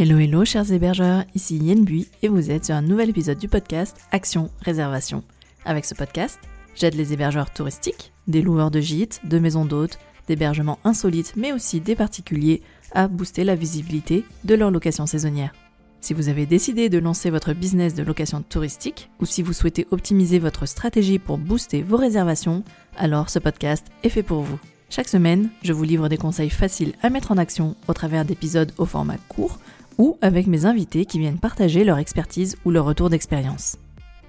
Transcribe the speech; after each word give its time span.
Hello 0.00 0.16
hello 0.16 0.44
chers 0.44 0.70
hébergeurs, 0.70 1.24
ici 1.34 1.56
Yen 1.56 1.84
Bui 1.84 2.06
et 2.22 2.28
vous 2.28 2.52
êtes 2.52 2.66
sur 2.66 2.76
un 2.76 2.82
nouvel 2.82 3.10
épisode 3.10 3.36
du 3.36 3.48
podcast 3.48 3.96
Action 4.12 4.48
Réservation. 4.60 5.24
Avec 5.64 5.84
ce 5.84 5.96
podcast, 5.96 6.38
j'aide 6.76 6.94
les 6.94 7.12
hébergeurs 7.12 7.52
touristiques, 7.52 8.12
des 8.28 8.40
loueurs 8.40 8.70
de 8.70 8.78
gîtes, 8.78 9.20
de 9.24 9.40
maisons 9.40 9.64
d'hôtes, 9.64 9.98
d'hébergements 10.28 10.78
insolites 10.84 11.32
mais 11.34 11.50
aussi 11.50 11.80
des 11.80 11.96
particuliers 11.96 12.62
à 12.92 13.08
booster 13.08 13.42
la 13.42 13.56
visibilité 13.56 14.24
de 14.44 14.54
leur 14.54 14.70
location 14.70 15.04
saisonnière. 15.04 15.52
Si 16.00 16.14
vous 16.14 16.28
avez 16.28 16.46
décidé 16.46 16.88
de 16.88 16.98
lancer 16.98 17.28
votre 17.30 17.52
business 17.52 17.96
de 17.96 18.04
location 18.04 18.42
touristique 18.42 19.10
ou 19.18 19.26
si 19.26 19.42
vous 19.42 19.52
souhaitez 19.52 19.88
optimiser 19.90 20.38
votre 20.38 20.66
stratégie 20.66 21.18
pour 21.18 21.38
booster 21.38 21.82
vos 21.82 21.96
réservations, 21.96 22.62
alors 22.96 23.30
ce 23.30 23.40
podcast 23.40 23.84
est 24.04 24.10
fait 24.10 24.22
pour 24.22 24.42
vous. 24.42 24.60
Chaque 24.90 25.08
semaine, 25.08 25.50
je 25.62 25.72
vous 25.72 25.82
livre 25.82 26.08
des 26.08 26.16
conseils 26.16 26.50
faciles 26.50 26.94
à 27.02 27.10
mettre 27.10 27.32
en 27.32 27.36
action 27.36 27.74
au 27.88 27.94
travers 27.94 28.24
d'épisodes 28.24 28.72
au 28.78 28.86
format 28.86 29.18
court 29.28 29.58
ou 29.98 30.16
avec 30.22 30.46
mes 30.46 30.64
invités 30.64 31.04
qui 31.04 31.18
viennent 31.18 31.38
partager 31.38 31.84
leur 31.84 31.98
expertise 31.98 32.56
ou 32.64 32.70
leur 32.70 32.84
retour 32.84 33.10
d'expérience. 33.10 33.76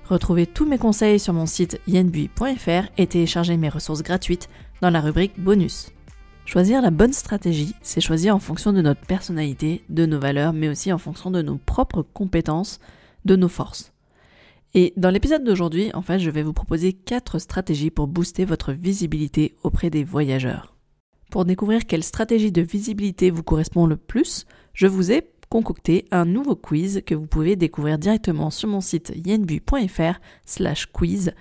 Retrouvez 0.10 0.48
tous 0.48 0.66
mes 0.66 0.80
conseils 0.80 1.20
sur 1.20 1.34
mon 1.34 1.46
site 1.46 1.80
yenbui.fr 1.88 2.90
et 2.98 3.08
téléchargez 3.08 3.58
mes 3.58 3.70
ressources 3.70 4.02
gratuites 4.02 4.50
dans 4.82 4.90
la 4.90 5.02
rubrique 5.02 5.40
bonus. 5.40 5.92
Choisir 6.46 6.82
la 6.82 6.90
bonne 6.90 7.14
stratégie, 7.14 7.76
c'est 7.84 8.02
choisir 8.02 8.36
en 8.36 8.40
fonction 8.40 8.74
de 8.74 8.82
notre 8.82 9.06
personnalité, 9.06 9.84
de 9.90 10.08
nos 10.08 10.20
valeurs, 10.20 10.52
mais 10.52 10.68
aussi 10.68 10.92
en 10.92 10.98
fonction 10.98 11.30
de 11.30 11.44
nos 11.44 11.58
propres 11.58 12.02
compétences, 12.02 12.80
de 13.24 13.36
nos 13.36 13.50
forces. 13.50 13.94
Et 14.74 14.94
dans 14.98 15.12
l'épisode 15.12 15.44
d'aujourd'hui, 15.44 15.92
en 15.94 16.02
fait, 16.02 16.18
je 16.18 16.32
vais 16.32 16.42
vous 16.42 16.54
proposer 16.54 16.94
4 16.94 17.38
stratégies 17.38 17.92
pour 17.92 18.08
booster 18.08 18.46
votre 18.46 18.72
visibilité 18.72 19.56
auprès 19.62 19.92
des 19.92 20.04
voyageurs. 20.04 20.76
Pour 21.30 21.46
découvrir 21.46 21.86
quelle 21.86 22.04
stratégie 22.04 22.52
de 22.52 22.64
visibilité 22.64 23.30
vous 23.30 23.44
correspond 23.44 23.86
le 23.86 23.98
plus, 23.98 24.48
je 24.74 24.88
vous 24.88 25.12
ai 25.12 25.22
concocté 25.50 26.06
un 26.12 26.26
nouveau 26.26 26.56
quiz 26.56 27.02
que 27.06 27.16
vous 27.16 27.26
pouvez 27.26 27.56
découvrir 27.56 27.98
directement 27.98 28.50
sur 28.50 28.70
mon 28.70 28.82
site 28.82 29.12
yenbu.fr 29.26 30.20
slash 30.46 30.86
quiz 30.88 31.34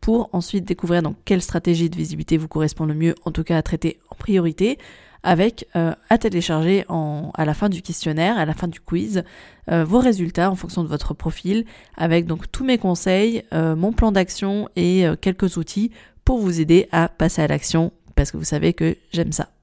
pour 0.00 0.30
ensuite 0.32 0.64
découvrir 0.64 1.02
donc 1.02 1.16
quelle 1.24 1.42
stratégie 1.42 1.90
de 1.90 1.96
visibilité 1.96 2.36
vous 2.36 2.48
correspond 2.48 2.86
le 2.86 2.94
mieux, 2.94 3.14
en 3.24 3.32
tout 3.32 3.44
cas 3.44 3.56
à 3.56 3.62
traiter 3.62 3.98
en 4.10 4.14
priorité, 4.14 4.78
avec 5.22 5.66
euh, 5.74 5.92
à 6.08 6.18
télécharger 6.18 6.84
à 6.88 7.44
la 7.44 7.54
fin 7.54 7.68
du 7.68 7.82
questionnaire, 7.82 8.38
à 8.38 8.44
la 8.44 8.54
fin 8.54 8.68
du 8.68 8.80
quiz, 8.80 9.24
euh, 9.70 9.84
vos 9.84 9.98
résultats 9.98 10.50
en 10.50 10.54
fonction 10.54 10.84
de 10.84 10.88
votre 10.88 11.14
profil, 11.14 11.64
avec 11.96 12.26
donc 12.26 12.50
tous 12.52 12.64
mes 12.64 12.78
conseils, 12.78 13.42
euh, 13.52 13.74
mon 13.74 13.92
plan 13.92 14.12
d'action 14.12 14.68
et 14.76 15.04
quelques 15.20 15.56
outils 15.56 15.90
pour 16.24 16.38
vous 16.38 16.60
aider 16.60 16.88
à 16.92 17.08
passer 17.08 17.42
à 17.42 17.48
l'action, 17.48 17.92
parce 18.14 18.30
que 18.30 18.36
vous 18.36 18.44
savez 18.44 18.72
que 18.72 18.96
j'aime 19.12 19.32
ça. 19.32 19.55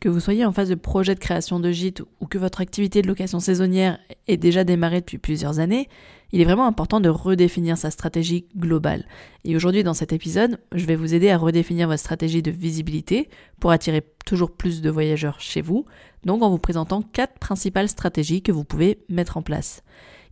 Que 0.00 0.08
vous 0.08 0.20
soyez 0.20 0.46
en 0.46 0.52
phase 0.52 0.70
de 0.70 0.74
projet 0.76 1.14
de 1.14 1.20
création 1.20 1.60
de 1.60 1.70
gîte 1.70 2.02
ou 2.20 2.26
que 2.26 2.38
votre 2.38 2.62
activité 2.62 3.02
de 3.02 3.06
location 3.06 3.38
saisonnière 3.38 3.98
ait 4.28 4.38
déjà 4.38 4.64
démarré 4.64 5.00
depuis 5.00 5.18
plusieurs 5.18 5.58
années, 5.58 5.90
il 6.32 6.40
est 6.40 6.44
vraiment 6.44 6.66
important 6.66 7.00
de 7.00 7.10
redéfinir 7.10 7.76
sa 7.76 7.90
stratégie 7.90 8.46
globale. 8.56 9.04
Et 9.44 9.54
aujourd'hui, 9.54 9.82
dans 9.82 9.92
cet 9.92 10.14
épisode, 10.14 10.58
je 10.72 10.86
vais 10.86 10.96
vous 10.96 11.12
aider 11.12 11.28
à 11.28 11.36
redéfinir 11.36 11.86
votre 11.86 12.00
stratégie 12.00 12.40
de 12.40 12.50
visibilité 12.50 13.28
pour 13.60 13.72
attirer 13.72 14.02
toujours 14.24 14.52
plus 14.52 14.80
de 14.80 14.88
voyageurs 14.88 15.38
chez 15.38 15.60
vous, 15.60 15.84
donc 16.24 16.42
en 16.42 16.48
vous 16.48 16.58
présentant 16.58 17.02
quatre 17.02 17.38
principales 17.38 17.90
stratégies 17.90 18.40
que 18.40 18.52
vous 18.52 18.64
pouvez 18.64 19.00
mettre 19.10 19.36
en 19.36 19.42
place. 19.42 19.82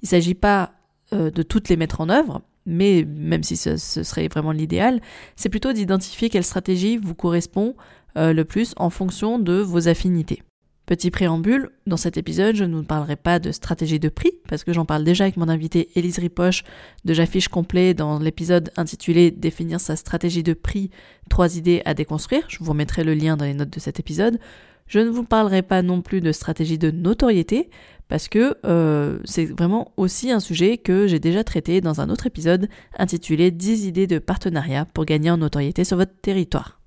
Il 0.01 0.07
ne 0.07 0.09
s'agit 0.09 0.35
pas 0.35 0.73
euh, 1.13 1.31
de 1.31 1.43
toutes 1.43 1.69
les 1.69 1.77
mettre 1.77 2.01
en 2.01 2.09
œuvre, 2.09 2.41
mais 2.65 3.05
même 3.05 3.43
si 3.43 3.57
ce 3.57 3.77
serait 3.77 4.29
vraiment 4.29 4.53
l'idéal, 4.53 5.01
c'est 5.37 5.49
plutôt 5.49 5.73
d'identifier 5.73 6.29
quelle 6.29 6.45
stratégie 6.45 6.99
vous 6.99 7.15
correspond 7.15 7.75
euh, 8.19 8.33
le 8.33 8.45
plus 8.45 8.75
en 8.77 8.91
fonction 8.91 9.39
de 9.39 9.55
vos 9.55 9.89
affinités. 9.89 10.43
Petit 10.89 11.11
préambule, 11.11 11.69
dans 11.87 11.99
cet 11.99 12.17
épisode, 12.17 12.57
je 12.57 12.65
ne 12.65 12.75
vous 12.75 12.83
parlerai 12.83 13.17
pas 13.17 13.39
de 13.39 13.53
stratégie 13.53 14.01
de 14.01 14.09
prix, 14.09 14.33
parce 14.49 14.65
que 14.65 14.73
j'en 14.73 14.87
parle 14.87 15.05
déjà 15.05 15.25
avec 15.25 15.37
mon 15.37 15.51
invité 15.51 15.91
Élise 15.97 16.19
Ripoche 16.19 16.65
de 17.05 17.13
J'affiche 17.13 17.49
complet 17.49 17.93
dans 17.93 18.19
l'épisode 18.19 18.71
intitulé 18.79 19.31
Définir 19.31 19.81
sa 19.81 19.97
stratégie 19.97 20.43
de 20.43 20.55
prix, 20.55 20.89
trois 21.29 21.59
idées 21.59 21.83
à 21.85 21.93
déconstruire. 21.93 22.45
Je 22.49 22.57
vous 22.61 22.71
remettrai 22.71 23.05
le 23.05 23.13
lien 23.13 23.37
dans 23.37 23.45
les 23.45 23.53
notes 23.53 23.69
de 23.69 23.81
cet 23.81 24.01
épisode. 24.01 24.39
Je 24.87 25.01
ne 25.01 25.11
vous 25.11 25.25
parlerai 25.25 25.61
pas 25.61 25.83
non 25.83 26.01
plus 26.01 26.23
de 26.23 26.33
stratégie 26.33 26.79
de 26.79 26.91
notoriété, 26.91 27.69
parce 28.09 28.29
que 28.29 28.57
euh, 28.65 29.19
c'est 29.27 29.45
vraiment 29.45 29.93
aussi 29.99 30.31
un 30.31 30.41
sujet 30.41 30.79
que 30.79 31.07
j'ai 31.07 31.21
déjà 31.21 31.45
traité 31.45 31.83
dans 31.83 32.01
un 32.01 32.09
autre 32.09 32.27
épisode 32.27 32.67
intitulé 32.99 33.51
10 33.51 33.85
idées 33.85 34.07
de 34.07 34.19
partenariat 34.19 34.87
pour 34.87 35.05
gagner 35.05 35.31
en 35.31 35.37
notoriété 35.37 35.85
sur 35.85 35.99
votre 35.99 36.19
territoire. 36.23 36.78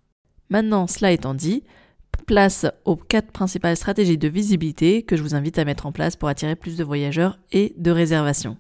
Maintenant, 0.52 0.86
cela 0.86 1.14
étant 1.14 1.34
dit, 1.34 1.64
place 2.28 2.66
aux 2.86 2.98
quatre 2.98 3.32
principales 3.32 3.78
stratégies 3.78 4.18
de 4.18 4.28
visibilité 4.28 5.02
que 5.02 5.16
je 5.16 5.24
vous 5.24 5.34
invite 5.34 5.58
à 5.58 5.66
mettre 5.66 5.86
en 5.86 5.94
place 5.94 6.18
pour 6.18 6.28
attirer 6.28 6.58
plus 6.58 6.76
de 6.78 6.84
voyageurs 6.84 7.40
et 7.54 7.74
de 7.78 7.90
réservations. 7.90 8.58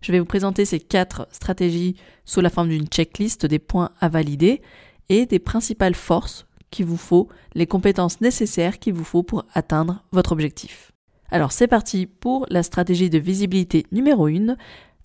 Je 0.00 0.12
vais 0.12 0.20
vous 0.20 0.26
présenter 0.26 0.64
ces 0.64 0.78
quatre 0.78 1.26
stratégies 1.32 1.96
sous 2.24 2.40
la 2.40 2.50
forme 2.50 2.68
d'une 2.68 2.86
checklist 2.86 3.46
des 3.46 3.58
points 3.58 3.90
à 4.00 4.08
valider 4.08 4.62
et 5.08 5.26
des 5.26 5.40
principales 5.40 5.96
forces 5.96 6.46
qu'il 6.70 6.86
vous 6.86 6.96
faut, 6.96 7.28
les 7.54 7.66
compétences 7.66 8.20
nécessaires 8.20 8.78
qu'il 8.78 8.94
vous 8.94 9.04
faut 9.04 9.24
pour 9.24 9.44
atteindre 9.54 10.04
votre 10.12 10.32
objectif. 10.32 10.92
Alors 11.30 11.50
c'est 11.50 11.66
parti 11.66 12.06
pour 12.06 12.46
la 12.48 12.62
stratégie 12.62 13.10
de 13.10 13.18
visibilité 13.18 13.86
numéro 13.90 14.28
1, 14.28 14.56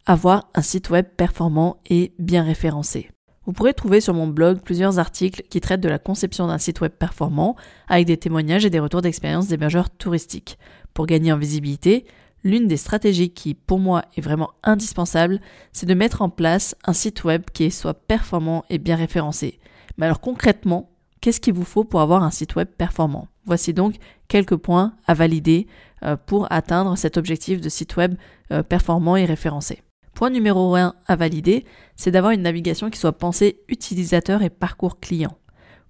avoir 0.06 0.50
un 0.54 0.62
site 0.62 0.92
web 0.92 1.08
performant 1.18 1.78
et 1.90 2.14
bien 2.20 2.44
référencé. 2.44 3.10
Vous 3.50 3.54
pourrez 3.54 3.74
trouver 3.74 4.00
sur 4.00 4.14
mon 4.14 4.28
blog 4.28 4.60
plusieurs 4.62 5.00
articles 5.00 5.42
qui 5.50 5.60
traitent 5.60 5.82
de 5.82 5.90
la 5.90 5.98
conception 5.98 6.46
d'un 6.46 6.60
site 6.60 6.82
web 6.82 6.92
performant, 6.92 7.56
avec 7.88 8.06
des 8.06 8.16
témoignages 8.16 8.64
et 8.64 8.70
des 8.70 8.80
retours 8.80 9.02
d'expérience 9.02 9.48
d'hébergeurs 9.48 9.90
touristiques. 9.90 10.60
Pour 10.94 11.08
gagner 11.08 11.34
en 11.34 11.38
visibilité, 11.40 12.06
l'une 12.44 12.68
des 12.68 12.78
stratégies 12.78 13.32
qui, 13.32 13.56
pour 13.56 13.80
moi, 13.80 14.04
est 14.16 14.22
vraiment 14.22 14.52
indispensable, 14.62 15.42
c'est 15.72 15.88
de 15.88 15.96
mettre 15.96 16.22
en 16.22 16.30
place 16.30 16.76
un 16.86 16.94
site 16.94 17.24
web 17.24 17.42
qui 17.52 17.72
soit 17.72 17.96
performant 17.96 18.66
et 18.70 18.78
bien 18.78 18.96
référencé. 18.96 19.58
Mais 19.98 20.06
alors 20.06 20.22
concrètement, 20.22 20.92
qu'est-ce 21.20 21.42
qu'il 21.42 21.56
vous 21.56 21.66
faut 21.66 21.84
pour 21.84 22.02
avoir 22.02 22.22
un 22.22 22.30
site 22.30 22.54
web 22.56 22.68
performant? 22.68 23.30
Voici 23.46 23.74
donc 23.74 23.96
quelques 24.28 24.58
points 24.58 24.94
à 25.08 25.16
valider 25.16 25.66
euh, 26.04 26.18
pour 26.24 26.46
atteindre 26.52 26.96
cet 27.00 27.18
objectif 27.18 27.62
de 27.62 27.70
site 27.70 27.98
web 27.98 28.14
euh, 28.52 28.62
performant 28.62 29.16
et 29.16 29.26
référencé. 29.26 29.82
Point 30.20 30.32
numéro 30.32 30.76
1 30.76 30.96
à 31.08 31.16
valider, 31.16 31.64
c'est 31.96 32.12
d'avoir 32.12 32.34
une 32.34 32.42
navigation 32.42 32.90
qui 32.90 33.00
soit 33.00 33.18
pensée 33.18 33.62
utilisateur 33.70 34.42
et 34.42 34.50
parcours 34.50 35.00
client. 35.00 35.38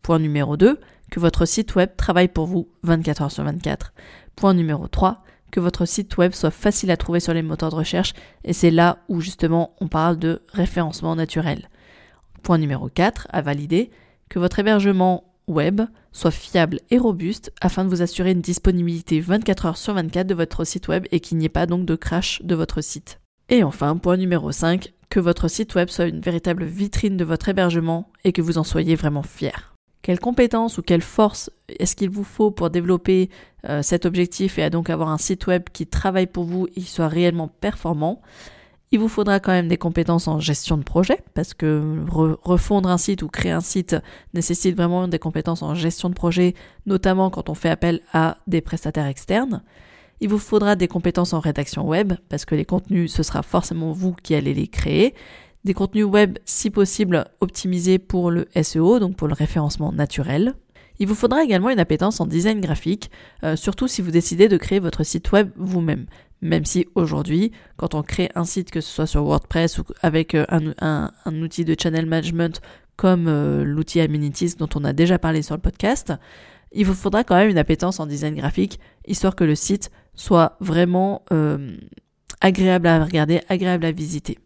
Point 0.04 0.20
numéro 0.20 0.56
2, 0.56 0.80
que 1.10 1.20
votre 1.20 1.46
site 1.46 1.74
web 1.74 1.90
travaille 1.98 2.28
pour 2.28 2.46
vous 2.46 2.70
24 2.84 3.24
heures 3.24 3.32
sur 3.32 3.44
24. 3.44 3.92
Point 4.36 4.54
numéro 4.54 4.88
3, 4.88 5.24
que 5.50 5.60
votre 5.60 5.86
site 5.86 6.16
web 6.18 6.34
soit 6.34 6.52
facile 6.52 6.92
à 6.92 6.98
trouver 6.98 7.20
sur 7.20 7.34
les 7.34 7.42
moteurs 7.42 7.72
de 7.72 7.76
recherche 7.78 8.14
et 8.44 8.54
c'est 8.54 8.70
là 8.70 9.00
où 9.10 9.20
justement 9.20 9.74
on 9.82 9.88
parle 9.88 10.20
de 10.20 10.44
référencement 10.50 11.16
naturel. 11.16 11.68
Point 12.44 12.60
numéro 12.60 12.88
4 12.88 13.30
à 13.32 13.42
valider, 13.42 13.90
que 14.30 14.38
votre 14.38 14.60
hébergement 14.60 15.24
web 15.48 15.82
soit 16.12 16.30
fiable 16.30 16.82
et 16.92 17.00
robuste 17.00 17.52
afin 17.62 17.84
de 17.84 17.90
vous 17.90 18.04
assurer 18.04 18.30
une 18.34 18.42
disponibilité 18.42 19.22
24 19.22 19.66
heures 19.66 19.78
sur 19.78 19.96
24 19.96 20.28
de 20.28 20.36
votre 20.36 20.66
site 20.66 20.88
web 20.88 21.08
et 21.10 21.20
qu'il 21.20 21.40
n'y 21.40 21.46
ait 21.46 21.50
pas 21.50 21.66
donc 21.66 21.88
de 21.88 21.96
crash 21.96 22.44
de 22.44 22.54
votre 22.54 22.82
site. 22.82 23.20
Et 23.52 23.64
enfin, 23.64 23.98
point 23.98 24.18
numéro 24.18 24.52
5, 24.52 24.94
que 25.10 25.20
votre 25.20 25.48
site 25.48 25.74
web 25.74 25.90
soit 25.90 26.06
une 26.06 26.22
véritable 26.22 26.66
vitrine 26.66 27.18
de 27.18 27.26
votre 27.26 27.50
hébergement 27.50 28.12
et 28.24 28.32
que 28.32 28.44
vous 28.44 28.60
en 28.60 28.64
soyez 28.64 28.96
vraiment 28.96 29.24
fier. 29.24 29.74
Quelles 30.04 30.20
compétences 30.20 30.78
ou 30.78 30.84
quelles 30.84 31.02
forces 31.02 31.50
est-ce 31.68 31.96
qu'il 31.96 32.12
vous 32.12 32.24
faut 32.24 32.52
pour 32.52 32.70
développer 32.70 33.30
euh, 33.68 33.82
cet 33.82 34.06
objectif 34.06 34.60
et 34.60 34.70
donc 34.70 34.90
avoir 34.90 35.10
un 35.10 35.18
site 35.18 35.48
web 35.48 35.64
qui 35.74 35.88
travaille 35.88 36.28
pour 36.28 36.44
vous 36.44 36.68
et 36.68 36.82
qui 36.82 36.84
soit 36.84 37.08
réellement 37.08 37.48
performant? 37.48 38.22
Il 38.92 39.00
vous 39.00 39.10
faudra 39.10 39.40
quand 39.40 39.52
même 39.52 39.68
des 39.68 39.78
compétences 39.78 40.28
en 40.28 40.40
gestion 40.40 40.78
de 40.78 40.84
projet 40.84 41.20
parce 41.34 41.54
que 41.54 42.06
refondre 42.08 42.90
un 42.90 42.98
site 42.98 43.24
ou 43.24 43.28
créer 43.28 43.52
un 43.52 43.62
site 43.62 43.96
nécessite 44.34 44.76
vraiment 44.76 45.08
des 45.08 45.20
compétences 45.20 45.62
en 45.62 45.76
gestion 45.76 46.10
de 46.10 46.16
projet, 46.16 46.56
notamment 46.86 47.30
quand 47.30 47.50
on 47.50 47.56
fait 47.56 47.70
appel 47.70 48.02
à 48.14 48.38
des 48.48 48.62
prestataires 48.62 49.06
externes. 49.06 49.64
Il 50.22 50.30
vous 50.30 50.40
faudra 50.40 50.76
des 50.76 50.88
compétences 50.88 51.34
en 51.34 51.40
rédaction 51.40 51.88
web, 51.88 52.14
parce 52.28 52.46
que 52.46 52.56
les 52.56 52.66
contenus, 52.66 53.14
ce 53.14 53.24
sera 53.24 53.42
forcément 53.42 53.92
vous 53.92 54.14
qui 54.14 54.36
allez 54.36 54.54
les 54.54 54.68
créer. 54.68 55.14
Des 55.66 55.74
contenus 55.74 56.06
web, 56.06 56.38
si 56.46 56.70
possible, 56.70 57.26
optimisés 57.42 58.00
pour 58.00 58.32
le 58.32 58.48
SEO, 58.62 59.00
donc 59.00 59.16
pour 59.16 59.28
le 59.28 59.34
référencement 59.34 59.92
naturel. 59.92 60.56
Il 61.00 61.08
vous 61.08 61.16
faudra 61.16 61.44
également 61.44 61.70
une 61.70 61.80
appétence 61.80 62.20
en 62.20 62.26
design 62.26 62.60
graphique, 62.60 63.10
euh, 63.44 63.56
surtout 63.56 63.88
si 63.88 64.02
vous 64.02 64.12
décidez 64.12 64.50
de 64.50 64.58
créer 64.58 64.80
votre 64.80 65.04
site 65.04 65.32
web 65.32 65.50
vous-même. 65.56 66.06
Même 66.42 66.66
si 66.66 66.88
aujourd'hui, 66.96 67.52
quand 67.78 67.96
on 67.96 68.04
crée 68.04 68.30
un 68.36 68.46
site, 68.46 68.72
que 68.72 68.82
ce 68.82 68.90
soit 68.90 69.08
sur 69.08 69.24
WordPress 69.24 69.80
ou 69.80 69.84
avec 70.02 70.36
euh, 70.36 70.46
un, 70.50 71.12
outil 71.42 71.66
de 71.66 71.76
channel 71.82 72.06
management 72.06 72.62
comme 72.98 73.28
euh, 73.28 73.64
l'outil 73.64 74.02
Amenities 74.02 74.56
dont 74.58 74.70
on 74.76 74.84
a 74.84 74.92
déjà 74.92 75.18
parlé 75.20 75.42
sur 75.42 75.56
le 75.56 75.62
podcast, 75.62 76.14
il 76.72 76.86
vous 76.86 76.94
faudra 76.94 77.24
quand 77.24 77.36
même 77.36 77.50
une 77.50 77.58
appétence 77.58 78.00
en 78.00 78.06
design 78.06 78.36
graphique, 78.36 78.80
histoire 79.08 79.36
que 79.36 79.44
le 79.44 79.56
site 79.56 79.92
soit 80.16 80.58
vraiment 80.60 81.24
euh, 81.32 81.78
agréable 82.42 82.88
à 82.88 83.04
regarder, 83.04 83.42
agréable 83.50 83.86
à 83.86 83.92
visiter. 83.92 84.38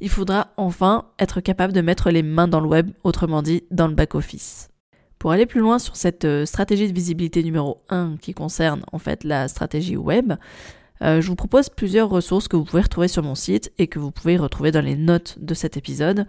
Il 0.00 0.08
faudra 0.08 0.48
enfin 0.56 1.06
être 1.18 1.40
capable 1.40 1.72
de 1.72 1.80
mettre 1.80 2.10
les 2.10 2.22
mains 2.22 2.48
dans 2.48 2.60
le 2.60 2.68
web, 2.68 2.90
autrement 3.04 3.42
dit 3.42 3.64
dans 3.70 3.88
le 3.88 3.94
back-office. 3.94 4.70
Pour 5.18 5.32
aller 5.32 5.46
plus 5.46 5.60
loin 5.60 5.78
sur 5.78 5.96
cette 5.96 6.26
euh, 6.26 6.44
stratégie 6.44 6.88
de 6.88 6.92
visibilité 6.92 7.42
numéro 7.42 7.82
1 7.88 8.16
qui 8.20 8.34
concerne 8.34 8.82
en 8.92 8.98
fait 8.98 9.24
la 9.24 9.48
stratégie 9.48 9.96
web, 9.96 10.34
euh, 11.02 11.20
je 11.20 11.26
vous 11.26 11.34
propose 11.34 11.68
plusieurs 11.68 12.08
ressources 12.08 12.48
que 12.48 12.56
vous 12.56 12.64
pouvez 12.64 12.82
retrouver 12.82 13.08
sur 13.08 13.22
mon 13.22 13.34
site 13.34 13.72
et 13.78 13.88
que 13.88 13.98
vous 13.98 14.10
pouvez 14.10 14.36
retrouver 14.36 14.70
dans 14.70 14.80
les 14.84 14.96
notes 14.96 15.36
de 15.40 15.54
cet 15.54 15.76
épisode. 15.76 16.26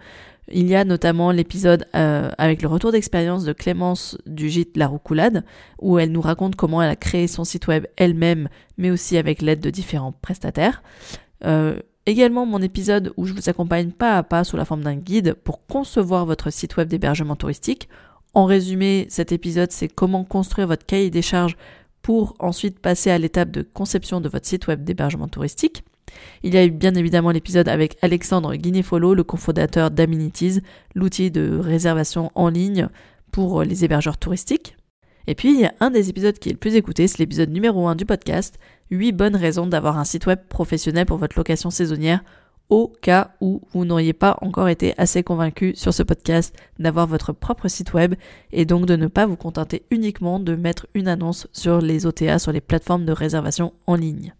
Il 0.48 0.68
y 0.68 0.76
a 0.76 0.84
notamment 0.84 1.30
l'épisode 1.30 1.86
euh, 1.94 2.30
avec 2.38 2.62
le 2.62 2.68
retour 2.68 2.92
d'expérience 2.92 3.44
de 3.44 3.52
Clémence 3.52 4.16
du 4.26 4.48
gîte 4.48 4.76
La 4.76 4.86
Roucoulade, 4.86 5.44
où 5.80 5.98
elle 5.98 6.12
nous 6.12 6.20
raconte 6.20 6.56
comment 6.56 6.82
elle 6.82 6.90
a 6.90 6.96
créé 6.96 7.26
son 7.26 7.44
site 7.44 7.66
web 7.66 7.86
elle-même, 7.96 8.48
mais 8.76 8.90
aussi 8.90 9.16
avec 9.16 9.42
l'aide 9.42 9.60
de 9.60 9.70
différents 9.70 10.12
prestataires. 10.12 10.82
Euh, 11.44 11.80
également 12.06 12.46
mon 12.46 12.62
épisode 12.62 13.12
où 13.16 13.26
je 13.26 13.34
vous 13.34 13.48
accompagne 13.48 13.90
pas 13.90 14.16
à 14.16 14.22
pas 14.22 14.44
sous 14.44 14.56
la 14.56 14.64
forme 14.64 14.84
d'un 14.84 14.96
guide 14.96 15.34
pour 15.34 15.66
concevoir 15.66 16.26
votre 16.26 16.50
site 16.50 16.76
web 16.76 16.88
d'hébergement 16.88 17.36
touristique. 17.36 17.88
En 18.34 18.44
résumé, 18.44 19.06
cet 19.08 19.32
épisode, 19.32 19.72
c'est 19.72 19.88
comment 19.88 20.22
construire 20.22 20.68
votre 20.68 20.86
cahier 20.86 21.10
des 21.10 21.22
charges 21.22 21.56
pour 22.06 22.36
ensuite 22.38 22.78
passer 22.78 23.10
à 23.10 23.18
l'étape 23.18 23.50
de 23.50 23.62
conception 23.62 24.20
de 24.20 24.28
votre 24.28 24.46
site 24.46 24.68
web 24.68 24.84
d'hébergement 24.84 25.26
touristique. 25.26 25.82
Il 26.44 26.54
y 26.54 26.56
a 26.56 26.64
eu 26.64 26.70
bien 26.70 26.94
évidemment 26.94 27.32
l'épisode 27.32 27.66
avec 27.68 27.98
Alexandre 28.00 28.54
Guinéfolo, 28.54 29.12
le 29.12 29.24
cofondateur 29.24 29.90
d'Amenities, 29.90 30.60
l'outil 30.94 31.32
de 31.32 31.58
réservation 31.58 32.30
en 32.36 32.48
ligne 32.48 32.90
pour 33.32 33.64
les 33.64 33.84
hébergeurs 33.84 34.18
touristiques. 34.18 34.76
Et 35.26 35.34
puis, 35.34 35.52
il 35.52 35.60
y 35.60 35.64
a 35.64 35.74
un 35.80 35.90
des 35.90 36.08
épisodes 36.08 36.38
qui 36.38 36.48
est 36.48 36.52
le 36.52 36.58
plus 36.58 36.76
écouté, 36.76 37.08
c'est 37.08 37.18
l'épisode 37.18 37.50
numéro 37.50 37.88
1 37.88 37.96
du 37.96 38.06
podcast, 38.06 38.56
8 38.92 39.10
bonnes 39.10 39.34
raisons 39.34 39.66
d'avoir 39.66 39.98
un 39.98 40.04
site 40.04 40.26
web 40.26 40.38
professionnel 40.48 41.06
pour 41.06 41.18
votre 41.18 41.36
location 41.36 41.70
saisonnière 41.70 42.22
au 42.68 42.92
cas 43.00 43.30
où 43.40 43.60
vous 43.72 43.84
n'auriez 43.84 44.12
pas 44.12 44.36
encore 44.40 44.68
été 44.68 44.94
assez 44.98 45.22
convaincu 45.22 45.74
sur 45.76 45.94
ce 45.94 46.02
podcast 46.02 46.54
d'avoir 46.78 47.06
votre 47.06 47.32
propre 47.32 47.68
site 47.68 47.94
web 47.94 48.14
et 48.52 48.64
donc 48.64 48.86
de 48.86 48.96
ne 48.96 49.06
pas 49.06 49.26
vous 49.26 49.36
contenter 49.36 49.84
uniquement 49.90 50.40
de 50.40 50.56
mettre 50.56 50.86
une 50.94 51.08
annonce 51.08 51.46
sur 51.52 51.80
les 51.80 52.06
OTA, 52.06 52.38
sur 52.38 52.52
les 52.52 52.60
plateformes 52.60 53.04
de 53.04 53.12
réservation 53.12 53.72
en 53.86 53.94
ligne. 53.94 54.34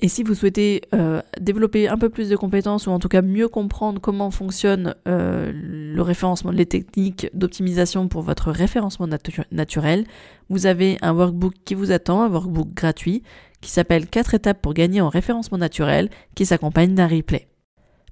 Et 0.00 0.06
si 0.06 0.22
vous 0.22 0.34
souhaitez 0.34 0.82
euh, 0.94 1.20
développer 1.40 1.88
un 1.88 1.98
peu 1.98 2.08
plus 2.08 2.28
de 2.28 2.36
compétences 2.36 2.86
ou 2.86 2.90
en 2.90 3.00
tout 3.00 3.08
cas 3.08 3.20
mieux 3.20 3.48
comprendre 3.48 4.00
comment 4.00 4.30
fonctionne 4.30 4.94
euh, 5.08 5.50
le 5.52 6.02
référencement, 6.02 6.52
les 6.52 6.66
techniques 6.66 7.28
d'optimisation 7.34 8.06
pour 8.06 8.22
votre 8.22 8.52
référencement 8.52 9.08
naturel, 9.50 10.04
vous 10.50 10.66
avez 10.66 10.98
un 11.02 11.12
workbook 11.12 11.54
qui 11.64 11.74
vous 11.74 11.90
attend, 11.90 12.22
un 12.22 12.28
workbook 12.28 12.72
gratuit 12.74 13.24
qui 13.60 13.70
s'appelle 13.70 14.06
4 14.06 14.34
étapes 14.34 14.62
pour 14.62 14.72
gagner 14.72 15.00
en 15.00 15.08
référencement 15.08 15.58
naturel 15.58 16.10
qui 16.36 16.46
s'accompagne 16.46 16.94
d'un 16.94 17.08
replay. 17.08 17.48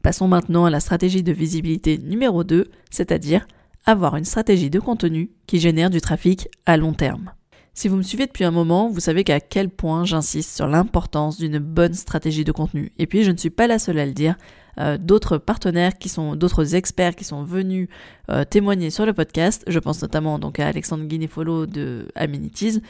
Passons 0.06 0.29
maintenant 0.29 0.67
à 0.67 0.70
la 0.70 0.79
stratégie 0.79 1.25
de 1.25 1.32
visibilité 1.32 1.99
numéro 1.99 2.44
2, 2.44 2.69
c'est-à-dire 2.91 3.44
avoir 3.87 4.14
une 4.14 4.25
stratégie 4.25 4.70
de 4.70 4.79
contenu 4.79 5.32
qui 5.49 5.58
génère 5.58 5.91
du 5.91 6.00
trafic 6.00 6.47
à 6.64 6.76
long 6.76 6.93
terme. 6.93 7.32
Si 7.75 7.88
vous 7.88 7.97
me 7.97 8.03
suivez 8.03 8.26
depuis 8.26 8.44
un 8.44 8.53
moment, 8.53 8.88
vous 8.88 9.00
savez 9.00 9.25
qu'à 9.25 9.41
quel 9.41 9.69
point 9.69 10.05
j'insiste 10.05 10.55
sur 10.55 10.69
l'importance 10.69 11.38
d'une 11.38 11.58
bonne 11.58 11.94
stratégie 11.94 12.44
de 12.44 12.53
contenu. 12.53 12.93
Et 13.00 13.08
puis 13.08 13.25
je 13.25 13.32
ne 13.32 13.37
suis 13.37 13.50
pas 13.50 13.67
la 13.67 13.81
seule 13.81 13.99
à 13.99 14.06
le 14.06 14.12
dire. 14.12 14.37
Euh, 14.79 14.97
d'autres 14.97 15.38
partenaires 15.38 15.99
qui 15.99 16.09
sont, 16.09 16.37
d'autres 16.37 16.76
experts 16.76 17.17
qui 17.17 17.25
sont 17.25 17.43
venus 17.43 17.88
euh, 18.31 18.44
témoigner 18.44 18.91
sur 18.91 19.06
le 19.06 19.12
podcast, 19.12 19.64
je 19.67 19.79
pense 19.81 20.02
notamment 20.02 20.38
donc 20.38 20.61
à 20.61 20.69
Alexandre 20.69 21.02
Guinéfolo 21.02 21.67
de 21.67 22.06
Amenities, 22.14 22.81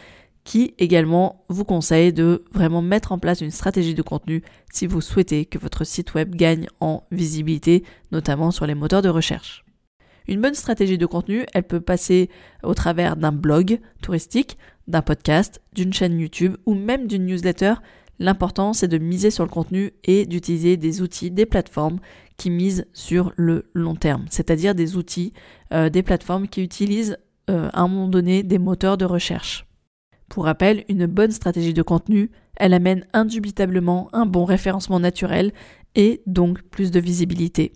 qui 0.46 0.74
également 0.78 1.44
vous 1.48 1.64
conseille 1.64 2.12
de 2.12 2.44
vraiment 2.52 2.80
mettre 2.80 3.10
en 3.10 3.18
place 3.18 3.40
une 3.40 3.50
stratégie 3.50 3.94
de 3.94 4.00
contenu 4.00 4.42
si 4.72 4.86
vous 4.86 5.00
souhaitez 5.00 5.44
que 5.44 5.58
votre 5.58 5.84
site 5.84 6.14
web 6.14 6.36
gagne 6.36 6.68
en 6.80 7.02
visibilité, 7.10 7.82
notamment 8.12 8.52
sur 8.52 8.64
les 8.64 8.76
moteurs 8.76 9.02
de 9.02 9.08
recherche. 9.08 9.64
Une 10.28 10.40
bonne 10.40 10.54
stratégie 10.54 10.98
de 10.98 11.06
contenu, 11.06 11.46
elle 11.52 11.64
peut 11.64 11.80
passer 11.80 12.30
au 12.62 12.74
travers 12.74 13.16
d'un 13.16 13.32
blog 13.32 13.80
touristique, 14.00 14.56
d'un 14.86 15.02
podcast, 15.02 15.60
d'une 15.72 15.92
chaîne 15.92 16.18
YouTube 16.18 16.56
ou 16.64 16.74
même 16.74 17.08
d'une 17.08 17.26
newsletter. 17.26 17.74
L'important, 18.20 18.72
c'est 18.72 18.88
de 18.88 18.98
miser 18.98 19.32
sur 19.32 19.44
le 19.44 19.50
contenu 19.50 19.94
et 20.04 20.26
d'utiliser 20.26 20.76
des 20.76 21.02
outils, 21.02 21.32
des 21.32 21.46
plateformes 21.46 21.98
qui 22.36 22.50
misent 22.50 22.86
sur 22.92 23.32
le 23.36 23.68
long 23.74 23.96
terme, 23.96 24.26
c'est-à-dire 24.30 24.76
des 24.76 24.96
outils, 24.96 25.32
euh, 25.72 25.90
des 25.90 26.04
plateformes 26.04 26.46
qui 26.46 26.62
utilisent 26.62 27.18
euh, 27.50 27.68
à 27.72 27.82
un 27.82 27.88
moment 27.88 28.08
donné 28.08 28.44
des 28.44 28.58
moteurs 28.58 28.96
de 28.96 29.04
recherche. 29.04 29.65
Pour 30.28 30.44
rappel, 30.44 30.84
une 30.88 31.06
bonne 31.06 31.30
stratégie 31.30 31.74
de 31.74 31.82
contenu, 31.82 32.30
elle 32.56 32.74
amène 32.74 33.06
indubitablement 33.12 34.08
un 34.12 34.26
bon 34.26 34.44
référencement 34.44 35.00
naturel 35.00 35.52
et 35.94 36.20
donc 36.26 36.62
plus 36.62 36.90
de 36.90 37.00
visibilité. 37.00 37.72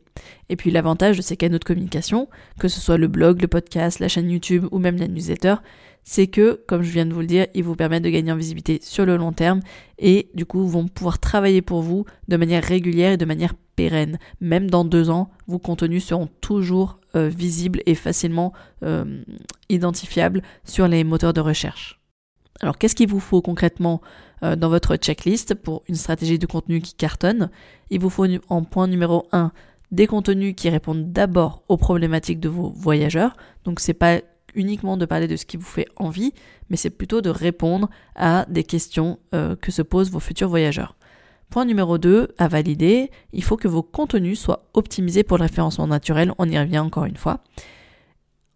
Et 0.49 0.57
puis 0.57 0.71
l'avantage 0.71 1.17
de 1.17 1.23
ces 1.23 1.37
canaux 1.37 1.59
de 1.59 1.65
communication, 1.65 2.29
que 2.59 2.69
ce 2.69 2.81
soit 2.81 2.99
le 2.99 3.09
blog, 3.09 3.41
le 3.41 3.49
podcast, 3.49 3.99
la 3.99 4.09
chaîne 4.09 4.31
YouTube 4.31 4.67
ou 4.71 4.79
même 4.79 4.97
la 4.97 5.09
newsletter, 5.09 5.57
c'est 6.03 6.27
que, 6.27 6.61
comme 6.67 6.83
je 6.83 6.91
viens 6.91 7.07
de 7.07 7.15
vous 7.15 7.21
le 7.21 7.27
dire, 7.27 7.47
ils 7.55 7.65
vous 7.65 7.77
permettent 7.77 8.03
de 8.03 8.11
gagner 8.11 8.33
en 8.33 8.37
visibilité 8.37 8.79
sur 8.83 9.07
le 9.07 9.17
long 9.17 9.33
terme 9.33 9.61
et 9.99 10.29
du 10.35 10.45
coup 10.45 10.67
vont 10.67 10.89
pouvoir 10.89 11.19
travailler 11.19 11.63
pour 11.63 11.83
vous 11.83 12.05
de 12.29 12.37
manière 12.37 12.65
régulière 12.65 13.13
et 13.13 13.17
de 13.17 13.25
manière 13.25 13.55
pérenne. 13.77 14.19
Même 14.41 14.71
dans 14.71 14.85
deux 14.85 15.11
ans, 15.11 15.31
vos 15.47 15.59
contenus 15.59 16.05
seront 16.05 16.29
toujours 16.41 16.99
euh, 17.17 17.29
visibles 17.29 17.81
et 17.87 17.95
facilement 17.95 18.53
euh, 18.83 19.23
identifiables 19.69 20.43
sur 20.65 20.89
les 20.89 21.05
moteurs 21.05 21.33
de 21.33 21.41
recherche. 21.41 22.00
Alors 22.61 22.79
qu'est-ce 22.79 22.95
qu'il 22.95 23.09
vous 23.09 23.21
faut 23.21 23.41
concrètement 23.43 24.01
euh, 24.43 24.57
dans 24.57 24.69
votre 24.69 24.97
checklist 24.97 25.55
pour 25.55 25.83
une 25.89 25.95
stratégie 25.95 26.39
de 26.39 26.47
contenu 26.47 26.81
qui 26.81 26.95
cartonne? 26.95 27.51
Il 27.91 28.01
vous 28.01 28.11
faut 28.11 28.27
en 28.49 28.65
point 28.65 28.87
numéro 28.87 29.27
1 29.33 29.53
des 29.91 30.07
contenus 30.07 30.55
qui 30.57 30.69
répondent 30.69 31.13
d'abord 31.13 31.63
aux 31.69 31.77
problématiques 31.77 32.41
de 32.41 32.49
vos 32.49 32.71
voyageurs. 32.71 33.37
Donc 33.65 33.81
c'est 33.81 33.95
pas 33.95 34.21
uniquement 34.55 34.97
de 34.97 35.07
parler 35.07 35.27
de 35.27 35.37
ce 35.37 35.47
qui 35.47 35.57
vous 35.57 35.65
fait 35.65 35.87
envie, 35.97 36.33
mais 36.69 36.77
c'est 36.77 36.91
plutôt 36.91 37.21
de 37.21 37.31
répondre 37.31 37.89
à 38.15 38.47
des 38.49 38.65
questions 38.65 39.19
euh, 39.35 39.57
que 39.57 39.71
se 39.73 39.83
posent 39.83 40.11
vos 40.11 40.21
futurs 40.21 40.49
voyageurs. 40.49 40.97
Point 41.51 41.65
numéro 41.65 41.99
2, 41.99 42.35
à 42.39 42.49
valider, 42.49 43.11
il 43.33 43.43
faut 43.43 43.57
que 43.57 43.69
vos 43.69 43.83
contenus 43.83 44.39
soient 44.39 44.69
optimisés 44.75 45.25
pour 45.25 45.37
le 45.37 45.43
référencement 45.43 45.89
naturel, 45.89 46.33
on 46.39 46.49
y 46.49 46.59
revient 46.59 46.79
encore 46.79 47.07
une 47.07 47.17
fois. 47.17 47.41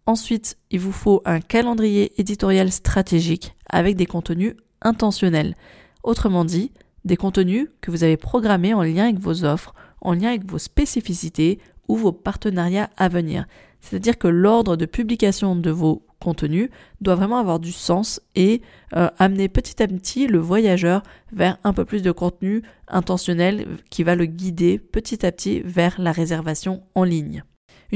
Ensuite, 0.07 0.57
il 0.69 0.79
vous 0.79 0.91
faut 0.91 1.21
un 1.25 1.39
calendrier 1.39 2.19
éditorial 2.19 2.71
stratégique 2.71 3.55
avec 3.67 3.95
des 3.95 4.05
contenus 4.05 4.53
intentionnels. 4.81 5.55
Autrement 6.03 6.45
dit, 6.45 6.71
des 7.05 7.17
contenus 7.17 7.69
que 7.81 7.89
vous 7.89 8.03
avez 8.03 8.17
programmés 8.17 8.73
en 8.73 8.83
lien 8.83 9.05
avec 9.05 9.19
vos 9.19 9.45
offres, 9.45 9.73
en 10.01 10.13
lien 10.13 10.29
avec 10.29 10.45
vos 10.45 10.59
spécificités 10.59 11.59
ou 11.87 11.97
vos 11.97 12.11
partenariats 12.11 12.89
à 12.97 13.09
venir. 13.09 13.45
C'est-à-dire 13.81 14.17
que 14.17 14.27
l'ordre 14.27 14.75
de 14.75 14.85
publication 14.85 15.55
de 15.55 15.71
vos 15.71 16.05
contenus 16.19 16.69
doit 17.01 17.15
vraiment 17.15 17.37
avoir 17.37 17.59
du 17.59 17.71
sens 17.71 18.21
et 18.35 18.61
euh, 18.95 19.09
amener 19.19 19.49
petit 19.49 19.81
à 19.81 19.87
petit 19.87 20.27
le 20.27 20.39
voyageur 20.39 21.03
vers 21.31 21.57
un 21.63 21.73
peu 21.73 21.85
plus 21.85 22.01
de 22.01 22.11
contenu 22.11 22.63
intentionnel 22.87 23.67
qui 23.89 24.03
va 24.03 24.15
le 24.15 24.25
guider 24.25 24.79
petit 24.79 25.25
à 25.25 25.31
petit 25.31 25.61
vers 25.61 25.99
la 25.99 26.11
réservation 26.11 26.83
en 26.95 27.03
ligne. 27.03 27.43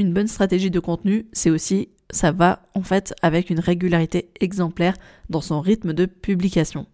Une 0.00 0.14
bonne 0.14 0.28
stratégie 0.28 0.70
de 0.70 0.80
contenu, 0.80 1.26
c'est 1.34 1.50
aussi 1.50 1.90
ça 2.08 2.32
va 2.32 2.62
en 2.74 2.82
fait 2.82 3.12
avec 3.20 3.50
une 3.50 3.60
régularité 3.60 4.30
exemplaire 4.40 4.94
dans 5.28 5.42
son 5.42 5.60
rythme 5.60 5.92
de 5.92 6.06
publication. 6.06 6.86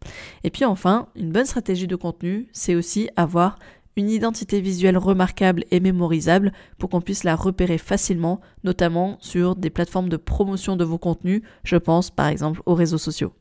Et 0.43 0.51
puis 0.51 0.65
enfin, 0.65 1.07
une 1.15 1.31
bonne 1.31 1.47
stratégie 1.47 1.87
de 1.87 1.95
contenu, 1.95 2.49
c'est 2.51 2.75
aussi 2.75 3.09
avoir 3.15 3.61
une 3.95 4.11
identité 4.11 4.61
visuelle 4.61 4.99
remarquable 4.99 5.63
et 5.71 5.79
mémorisable 5.79 6.53
pour 6.79 6.91
qu'on 6.91 7.01
puisse 7.01 7.23
la 7.23 7.37
repérer 7.37 7.79
facilement, 7.79 8.41
notamment 8.65 9.19
sur 9.21 9.55
des 9.55 9.71
plateformes 9.71 10.09
de 10.09 10.17
promotion 10.17 10.75
de 10.75 10.83
vos 10.83 10.99
contenus, 10.99 11.43
je 11.63 11.77
pense 11.77 12.11
par 12.11 12.27
exemple 12.27 12.61
aux 12.67 12.75
réseaux 12.75 12.99
sociaux. 12.99 13.33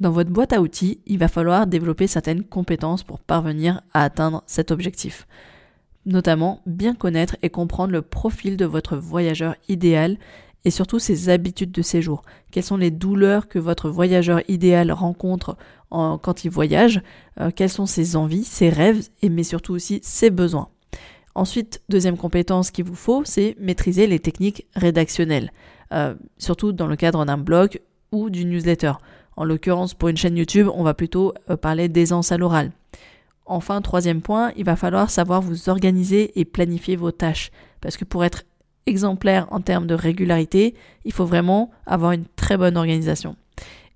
Dans 0.00 0.10
votre 0.10 0.30
boîte 0.30 0.54
à 0.54 0.62
outils, 0.62 1.02
il 1.04 1.18
va 1.18 1.28
falloir 1.28 1.66
développer 1.66 2.06
certaines 2.06 2.44
compétences 2.44 3.02
pour 3.02 3.20
parvenir 3.20 3.82
à 3.92 4.04
atteindre 4.04 4.42
cet 4.46 4.70
objectif. 4.70 5.26
Notamment, 6.04 6.62
bien 6.66 6.94
connaître 6.94 7.36
et 7.42 7.50
comprendre 7.50 7.92
le 7.92 8.02
profil 8.02 8.56
de 8.56 8.64
votre 8.64 8.96
voyageur 8.96 9.54
idéal 9.68 10.18
et 10.64 10.70
surtout 10.70 10.98
ses 10.98 11.28
habitudes 11.28 11.72
de 11.72 11.82
séjour. 11.82 12.22
Quelles 12.50 12.62
sont 12.64 12.76
les 12.76 12.90
douleurs 12.90 13.48
que 13.48 13.58
votre 13.58 13.88
voyageur 13.88 14.40
idéal 14.48 14.92
rencontre 14.92 15.56
quand 15.90 16.44
il 16.44 16.50
voyage? 16.50 17.02
Euh, 17.40 17.50
Quelles 17.54 17.68
sont 17.68 17.86
ses 17.86 18.16
envies, 18.16 18.44
ses 18.44 18.68
rêves, 18.68 19.08
et 19.22 19.28
mais 19.28 19.42
surtout 19.42 19.74
aussi 19.74 20.00
ses 20.02 20.30
besoins? 20.30 20.68
Ensuite, 21.34 21.82
deuxième 21.88 22.16
compétence 22.16 22.70
qu'il 22.70 22.84
vous 22.84 22.94
faut, 22.94 23.22
c'est 23.24 23.56
maîtriser 23.58 24.06
les 24.06 24.18
techniques 24.18 24.66
rédactionnelles, 24.74 25.50
euh, 25.92 26.14
surtout 26.38 26.72
dans 26.72 26.86
le 26.86 26.96
cadre 26.96 27.24
d'un 27.24 27.38
blog 27.38 27.80
ou 28.10 28.28
d'une 28.28 28.50
newsletter. 28.50 28.92
En 29.36 29.44
l'occurrence, 29.44 29.94
pour 29.94 30.10
une 30.10 30.16
chaîne 30.16 30.36
YouTube, 30.36 30.68
on 30.74 30.82
va 30.82 30.94
plutôt 30.94 31.32
euh, 31.48 31.56
parler 31.56 31.88
d'aisance 31.88 32.32
à 32.32 32.38
l'oral. 32.38 32.70
Enfin, 33.52 33.82
troisième 33.82 34.22
point, 34.22 34.50
il 34.56 34.64
va 34.64 34.76
falloir 34.76 35.10
savoir 35.10 35.42
vous 35.42 35.68
organiser 35.68 36.40
et 36.40 36.46
planifier 36.46 36.96
vos 36.96 37.10
tâches. 37.10 37.50
Parce 37.82 37.98
que 37.98 38.06
pour 38.06 38.24
être 38.24 38.44
exemplaire 38.86 39.46
en 39.50 39.60
termes 39.60 39.86
de 39.86 39.94
régularité, 39.94 40.74
il 41.04 41.12
faut 41.12 41.26
vraiment 41.26 41.70
avoir 41.84 42.12
une 42.12 42.24
très 42.34 42.56
bonne 42.56 42.78
organisation. 42.78 43.36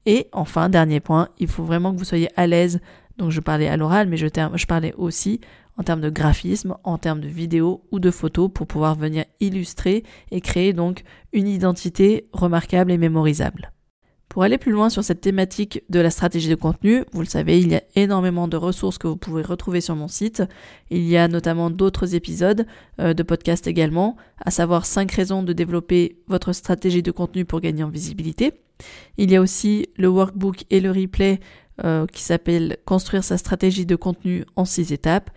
Et 0.05 0.29
enfin, 0.33 0.69
dernier 0.69 1.01
point, 1.01 1.31
il 1.39 1.49
faut 1.49 1.65
vraiment 1.65 1.95
que 1.95 1.99
vous 1.99 2.05
soyez 2.05 2.29
à 2.37 2.47
l'aise. 2.47 2.81
Donc 3.17 3.31
je 3.31 3.41
parlais 3.41 3.67
à 3.67 3.79
l'oral, 3.79 4.09
mais 4.09 4.19
je, 4.19 4.67
parlais 4.67 4.93
aussi 4.99 5.41
en 5.79 5.83
termes 5.83 6.03
de 6.03 6.11
graphisme, 6.11 6.77
en 6.85 6.99
termes 6.99 7.23
de 7.23 7.29
vidéo 7.29 7.83
ou 7.91 7.99
de 7.99 8.11
photos 8.11 8.51
pour 8.53 8.67
pouvoir 8.67 8.95
venir 8.95 9.25
illustrer 9.41 10.05
et 10.31 10.43
créer 10.43 10.75
donc 10.75 11.03
une 11.33 11.49
identité 11.49 12.29
remarquable 12.35 12.93
et 12.93 12.99
mémorisable. 12.99 13.73
Pour 14.29 14.43
aller 14.43 14.59
plus 14.59 14.73
loin 14.73 14.91
sur 14.91 15.03
cette 15.03 15.21
thématique 15.21 15.83
de 15.89 16.01
la 16.01 16.11
stratégie 16.11 16.49
de 16.49 16.57
contenu, 16.57 17.05
vous 17.13 17.21
le 17.21 17.27
savez, 17.27 17.59
il 17.59 17.73
y 17.73 17.77
a 17.77 17.83
énormément 17.95 18.49
de 18.49 18.57
ressources 18.57 18.99
que 18.99 19.07
vous 19.07 19.17
pouvez 19.17 19.43
retrouver 19.43 19.81
sur 19.81 19.97
mon 19.97 20.09
site. 20.09 20.43
Il 20.91 21.09
y 21.09 21.17
a 21.17 21.29
notamment 21.29 21.71
d'autres 21.71 22.15
épisodes 22.15 22.67
euh, 23.01 23.15
de 23.15 23.23
podcast 23.23 23.67
également, 23.67 24.17
à 24.45 24.51
savoir 24.51 24.85
5 24.85 25.11
raisons 25.11 25.43
de 25.43 25.53
développer 25.53 26.19
votre 26.27 26.53
stratégie 26.53 27.03
de 27.03 27.13
contenu 27.13 27.45
pour 27.45 27.61
gagner 27.61 27.83
en 27.83 27.89
visibilité. 27.89 28.53
Il 29.17 29.31
y 29.31 29.37
a 29.37 29.41
aussi 29.41 29.89
le 29.97 30.09
workbook 30.09 30.65
et 30.71 30.81
le 30.81 30.91
replay 30.91 31.41
euh, 31.85 32.07
qui 32.07 32.23
s'appelle 32.23 32.77
Construire 32.85 33.25
sa 33.25 33.39
stratégie 33.39 33.87
de 33.87 33.97
contenu 33.97 34.45
en 34.57 34.65
6 34.65 34.93
étapes. 34.93 35.31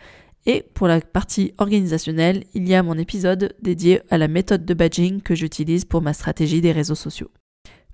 Et 0.46 0.64
pour 0.74 0.88
la 0.88 1.00
partie 1.02 1.54
organisationnelle, 1.58 2.44
il 2.54 2.68
y 2.68 2.74
a 2.74 2.84
mon 2.84 2.98
épisode 2.98 3.56
dédié 3.62 4.02
à 4.10 4.18
la 4.18 4.28
méthode 4.28 4.66
de 4.66 4.74
badging 4.74 5.22
que 5.22 5.36
j'utilise 5.36 5.86
pour 5.86 6.02
ma 6.02 6.14
stratégie 6.14 6.62
des 6.62 6.72
réseaux 6.72 6.96
sociaux. 6.96 7.30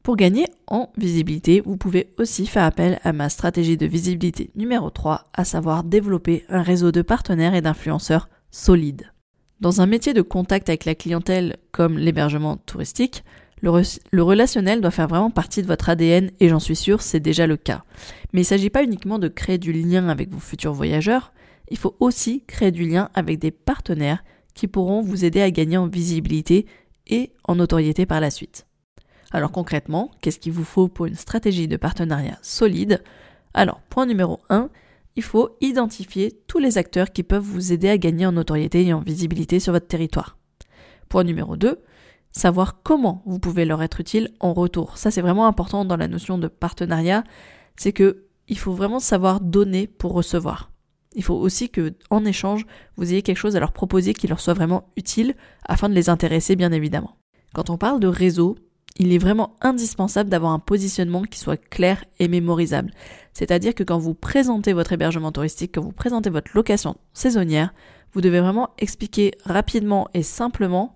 Pour 0.06 0.18
gagner 0.18 0.46
en 0.68 0.92
visibilité, 0.98 1.64
vous 1.66 1.78
pouvez 1.78 2.14
aussi 2.20 2.46
faire 2.46 2.64
appel 2.64 3.00
à 3.04 3.12
ma 3.12 3.28
stratégie 3.28 3.76
de 3.76 3.88
visibilité 3.88 4.52
numéro 4.54 4.92
3, 4.92 5.32
à 5.34 5.44
savoir 5.44 5.84
développer 5.84 6.46
un 6.48 6.62
réseau 6.62 6.92
de 6.92 7.02
partenaires 7.02 7.56
et 7.56 7.62
d'influenceurs 7.64 8.30
solides. 8.52 9.12
Dans 9.62 9.82
un 9.82 9.88
métier 9.88 10.14
de 10.14 10.22
contact 10.22 10.70
avec 10.70 10.86
la 10.86 10.94
clientèle 10.94 11.58
comme 11.72 11.98
l'hébergement 11.98 12.56
touristique, 12.56 13.24
le, 13.64 13.72
relationnel 14.22 14.80
doit 14.80 14.92
faire 14.92 15.08
vraiment 15.08 15.32
partie 15.32 15.64
de 15.64 15.68
votre 15.68 15.90
ADN 15.90 16.30
et 16.40 16.50
j'en 16.50 16.60
suis 16.60 16.76
sûr, 16.76 17.02
c'est 17.02 17.20
déjà 17.20 17.48
le 17.48 17.58
cas. 17.58 17.84
Mais 18.32 18.42
il 18.42 18.44
ne 18.44 18.50
s'agit 18.50 18.70
pas 18.70 18.84
uniquement 18.84 19.18
de 19.18 19.28
créer 19.28 19.58
du 19.58 19.74
lien 19.74 20.08
avec 20.10 20.30
vos 20.30 20.40
futurs 20.40 20.74
voyageurs, 20.74 21.34
il 21.70 21.80
faut 21.80 21.96
aussi 22.00 22.44
créer 22.46 22.70
du 22.70 22.88
lien 22.88 23.10
avec 23.16 23.40
des 23.40 23.50
partenaires 23.50 24.24
qui 24.54 24.68
pourront 24.68 25.02
vous 25.02 25.26
aider 25.26 25.42
à 25.42 25.50
gagner 25.50 25.78
en 25.78 25.88
visibilité 25.88 26.68
et 27.08 27.32
en 27.44 27.56
notoriété 27.56 28.06
par 28.06 28.20
la 28.20 28.30
suite. 28.30 28.65
Alors 29.36 29.51
concrètement, 29.51 30.12
qu'est-ce 30.22 30.39
qu'il 30.39 30.54
vous 30.54 30.63
faut 30.63 30.88
pour 30.88 31.08
une 31.08 31.15
stratégie 31.15 31.68
de 31.68 31.75
partenariat 31.75 32.39
solide? 32.42 33.04
Alors, 33.54 33.82
point 33.89 34.06
numéro 34.06 34.39
1, 34.48 34.70
il 35.18 35.24
faut 35.24 35.58
identifier 35.60 36.39
tous 36.48 36.60
les 36.60 36.77
acteurs 36.77 37.12
qui 37.12 37.22
peuvent 37.22 37.44
vous 37.44 37.74
aider 37.74 37.89
à 37.89 37.98
gagner 37.98 38.25
en 38.25 38.32
notoriété 38.32 38.86
et 38.86 38.94
en 38.94 39.01
visibilité 39.01 39.60
sur 39.60 39.74
votre 39.74 39.88
territoire. 39.88 40.38
Point 41.10 41.25
numéro 41.25 41.58
2, 41.58 41.82
savoir 42.32 42.82
comment 42.82 43.24
vous 43.25 43.39
pouvez 43.39 43.65
leur 43.65 43.84
être 43.84 44.00
utile 44.00 44.32
en 44.39 44.54
retour. 44.54 44.98
Ça 44.98 45.12
c'est 45.12 45.20
vraiment 45.20 45.48
important 45.48 45.84
dans 45.84 45.98
la 45.98 46.08
notion 46.08 46.38
de 46.38 46.48
partenariat, 46.48 47.25
c'est 47.75 47.92
que 47.92 48.27
il 48.48 48.58
faut 48.58 48.72
vraiment 48.72 49.01
savoir 49.01 49.42
donner 49.42 49.86
pour 49.86 50.13
recevoir. 50.13 50.72
Il 51.13 51.25
faut 51.25 51.36
aussi 51.36 51.70
que 51.70 51.94
en 52.10 52.24
échange, 52.24 52.65
vous 52.96 53.12
ayez 53.12 53.22
quelque 53.22 53.36
chose 53.36 53.58
à 53.58 53.60
leur 53.60 53.74
proposer 53.74 54.13
qui 54.13 54.30
leur 54.30 54.39
soit 54.39 54.54
vraiment 54.54 54.94
utile 54.96 55.36
afin 55.65 55.89
de 55.89 55.94
les 55.94 56.08
intéresser 56.08 56.56
bien 56.56 56.72
évidemment. 56.72 57.18
Quand 57.54 57.70
on 57.70 57.77
parle 57.77 58.00
de 58.00 58.08
réseau, 58.08 58.56
il 58.98 59.14
est 59.14 59.18
vraiment 59.18 59.56
indispensable 59.62 60.30
d'avoir 60.30 60.54
un 60.54 60.60
positionnement 60.60 61.24
qui 61.24 61.40
soit 61.40 61.58
clair 61.58 62.04
et 62.20 62.28
mémorisable. 62.28 62.92
C'est-à-dire 63.34 63.75
que 63.75 63.84
quand 63.84 63.98
vous 63.98 64.14
présentez 64.14 64.74
votre 64.74 64.94
hébergement 64.94 65.32
touristique, 65.32 65.75
quand 65.75 65.82
vous 65.82 65.92
présentez 65.92 66.30
votre 66.30 66.52
location 66.56 66.96
saisonnière, 67.14 67.74
vous 68.14 68.22
devez 68.22 68.40
vraiment 68.40 68.70
expliquer 68.78 69.32
rapidement 69.44 70.08
et 70.14 70.24
simplement 70.24 70.96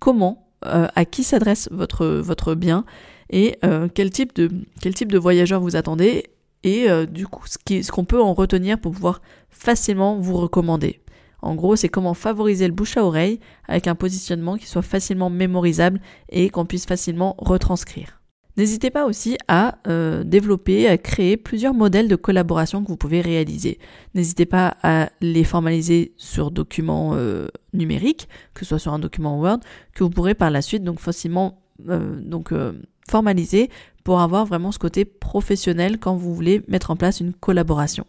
comment, 0.00 0.48
euh, 0.66 0.88
à 0.94 1.04
qui 1.04 1.22
s'adresse 1.22 1.68
votre, 1.70 2.54
bien 2.54 2.84
et 3.30 3.56
euh, 3.64 3.88
quel, 3.94 4.10
type 4.10 4.34
de, 4.34 4.50
quel 4.80 4.94
voyageurs 5.18 5.60
vous 5.60 5.76
attendez 5.76 6.24
et 6.64 6.90
euh, 6.90 7.06
du 7.06 7.26
coup 7.26 7.44
ce 7.46 7.90
qu'on 7.90 8.04
peut 8.04 8.20
en 8.20 8.34
retenir 8.34 8.78
pour 8.78 8.92
pouvoir 8.92 9.22
facilement 9.48 10.18
vous 10.18 10.36
recommander. 10.36 11.00
En 11.42 11.54
gros, 11.54 11.76
c'est 11.76 11.88
comment 11.88 12.14
favoriser 12.14 12.66
le 12.66 12.74
bouche 12.74 12.96
à 12.96 13.04
oreille 13.04 13.40
avec 13.66 13.86
un 13.86 13.94
positionnement 13.94 14.56
qui 14.56 14.66
soit 14.66 14.82
facilement 14.82 15.30
mémorisable 15.30 16.00
et 16.28 16.50
qu'on 16.50 16.66
puisse 16.66 16.86
facilement 16.86 17.34
retranscrire. 17.38 18.20
N'hésitez 18.56 18.90
pas 18.90 19.06
aussi 19.06 19.38
à 19.48 19.78
euh, 19.86 20.24
développer, 20.24 20.88
à 20.88 20.98
créer 20.98 21.36
plusieurs 21.36 21.72
modèles 21.72 22.08
de 22.08 22.16
collaboration 22.16 22.82
que 22.82 22.88
vous 22.88 22.96
pouvez 22.96 23.20
réaliser. 23.20 23.78
N'hésitez 24.14 24.44
pas 24.44 24.76
à 24.82 25.08
les 25.20 25.44
formaliser 25.44 26.12
sur 26.16 26.50
documents 26.50 27.12
euh, 27.14 27.48
numériques, 27.72 28.28
que 28.52 28.64
ce 28.64 28.70
soit 28.70 28.78
sur 28.78 28.92
un 28.92 28.98
document 28.98 29.40
Word, 29.40 29.60
que 29.94 30.04
vous 30.04 30.10
pourrez 30.10 30.34
par 30.34 30.50
la 30.50 30.62
suite 30.62 30.82
donc 30.82 31.00
facilement 31.00 31.62
euh, 31.88 32.20
donc 32.20 32.52
formaliser 33.08 33.70
pour 34.04 34.20
avoir 34.20 34.44
vraiment 34.46 34.72
ce 34.72 34.78
côté 34.78 35.04
professionnel 35.04 35.98
quand 35.98 36.14
vous 36.14 36.34
voulez 36.34 36.62
mettre 36.68 36.90
en 36.90 36.96
place 36.96 37.20
une 37.20 37.32
collaboration. 37.32 38.04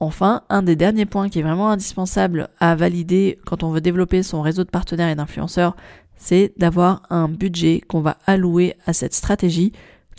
Enfin, 0.00 0.42
un 0.48 0.62
des 0.62 0.76
derniers 0.76 1.06
points 1.06 1.28
qui 1.28 1.38
est 1.38 1.42
vraiment 1.42 1.70
indispensable 1.70 2.48
à 2.58 2.74
valider 2.74 3.38
quand 3.46 3.62
on 3.62 3.70
veut 3.70 3.80
développer 3.80 4.22
son 4.22 4.42
réseau 4.42 4.64
de 4.64 4.70
partenaires 4.70 5.08
et 5.08 5.14
d'influenceurs, 5.14 5.76
c'est 6.16 6.52
d'avoir 6.56 7.02
un 7.10 7.28
budget 7.28 7.80
qu'on 7.80 8.00
va 8.00 8.18
allouer 8.26 8.74
à 8.86 8.92
cette 8.92 9.14
stratégie 9.14 9.72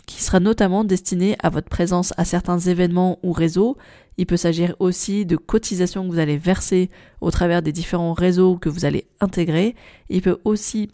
qui 0.06 0.22
sera 0.22 0.40
notamment 0.40 0.84
destiné 0.84 1.36
à 1.42 1.50
votre 1.50 1.68
présence 1.68 2.14
à 2.16 2.24
certains 2.24 2.58
événements 2.58 3.18
ou 3.22 3.32
réseaux. 3.32 3.76
Il 4.18 4.26
peut 4.26 4.36
s'agir 4.36 4.74
aussi 4.78 5.26
de 5.26 5.36
cotisations 5.36 6.06
que 6.06 6.12
vous 6.12 6.20
allez 6.20 6.38
verser 6.38 6.90
au 7.20 7.30
travers 7.30 7.60
des 7.60 7.72
différents 7.72 8.14
réseaux 8.14 8.56
que 8.56 8.68
vous 8.68 8.84
allez 8.84 9.08
intégrer. 9.20 9.74
Il 10.08 10.22
peut 10.22 10.38
aussi 10.44 10.90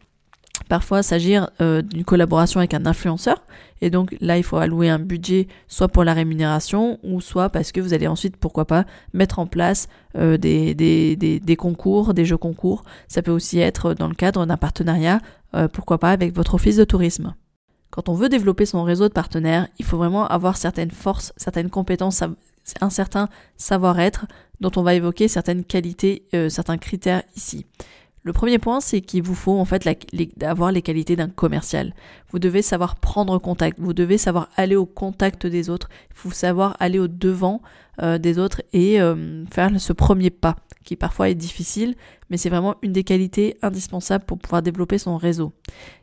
parfois 0.69 1.03
s'agir 1.03 1.51
euh, 1.61 1.83
d'une 1.83 2.05
collaboration 2.05 2.61
avec 2.61 2.75
un 2.75 2.87
influenceur. 2.87 3.43
Et 3.81 3.91
donc 3.91 4.17
là, 4.21 4.39
il 4.39 4.43
faut 4.43 4.57
allouer 4.57 4.89
un 4.89 4.99
budget 4.99 5.49
soit 5.69 5.89
pour 5.89 6.05
la 6.05 6.15
rémunération 6.15 6.99
ou 7.03 7.21
soit 7.21 7.49
parce 7.51 7.73
que 7.73 7.81
vous 7.81 7.95
allez 7.95 8.07
ensuite, 8.07 8.37
pourquoi 8.37 8.65
pas, 8.65 8.85
mettre 9.13 9.39
en 9.39 9.47
place 9.47 9.89
euh, 10.17 10.37
des, 10.39 11.57
concours, 11.59 12.15
des 12.15 12.25
jeux 12.25 12.37
concours. 12.37 12.85
Ça 13.09 13.23
peut 13.23 13.31
aussi 13.31 13.59
être 13.59 13.95
dans 13.95 14.09
le 14.09 14.15
cadre 14.15 14.47
d'un 14.47 14.57
partenariat, 14.57 15.21
euh, 15.55 15.69
pourquoi 15.69 15.99
pas, 15.99 16.11
avec 16.11 16.35
votre 16.35 16.55
office 16.55 16.77
de 16.77 16.85
tourisme. 16.85 17.35
Quand 17.91 18.09
on 18.09 18.15
veut 18.15 18.29
développer 18.29 18.65
son 18.65 18.83
réseau 18.85 19.09
de 19.09 19.13
partenaires, 19.13 19.69
il 19.79 19.85
faut 19.85 19.99
vraiment 19.99 20.27
avoir 20.27 20.57
certaines 20.57 20.91
forces, 20.91 21.35
certaines 21.37 21.69
compétences, 21.69 22.23
un 22.81 22.91
certain 22.91 23.29
savoir-être 23.59 24.25
dont 24.61 24.71
on 24.77 24.83
va 24.83 24.95
évoquer 24.95 25.29
certaines 25.29 25.65
qualités, 25.65 26.23
certains 26.49 26.79
critères 26.79 27.23
ici. 27.37 27.67
Le 28.25 28.33
premier 28.33 28.59
point, 28.59 28.81
c'est 28.81 29.01
qu'il 29.01 29.23
vous 29.23 29.35
faut 29.35 29.59
en 29.59 29.65
fait 29.65 29.89
avoir 30.43 30.71
les 30.71 30.83
qualités 30.83 31.17
d'un 31.17 31.29
commercial. 31.29 31.93
Vous 32.31 32.39
devez 32.39 32.63
savoir 32.63 32.95
prendre 32.97 33.37
contact, 33.39 33.81
vous 33.81 33.95
devez 33.95 34.17
savoir 34.17 34.49
aller 34.57 34.77
au 34.77 34.87
contact 34.87 35.45
des 35.45 35.71
autres, 35.71 35.89
il 36.11 36.17
faut 36.17 36.31
savoir 36.31 36.77
aller 36.79 37.01
au 37.01 37.09
devant 37.09 37.63
euh, 38.01 38.19
des 38.19 38.39
autres 38.39 38.63
et 38.73 39.01
euh, 39.01 39.45
faire 39.47 39.73
ce 39.81 39.93
premier 39.93 40.31
pas, 40.31 40.55
qui 40.85 40.95
parfois 40.95 41.31
est 41.31 41.35
difficile, 41.35 41.97
mais 42.31 42.37
c'est 42.37 42.49
vraiment 42.49 42.77
une 42.83 42.93
des 42.93 43.03
qualités 43.03 43.57
indispensables 43.61 44.25
pour 44.25 44.39
pouvoir 44.39 44.63
développer 44.63 44.99
son 44.99 45.17
réseau. 45.17 45.53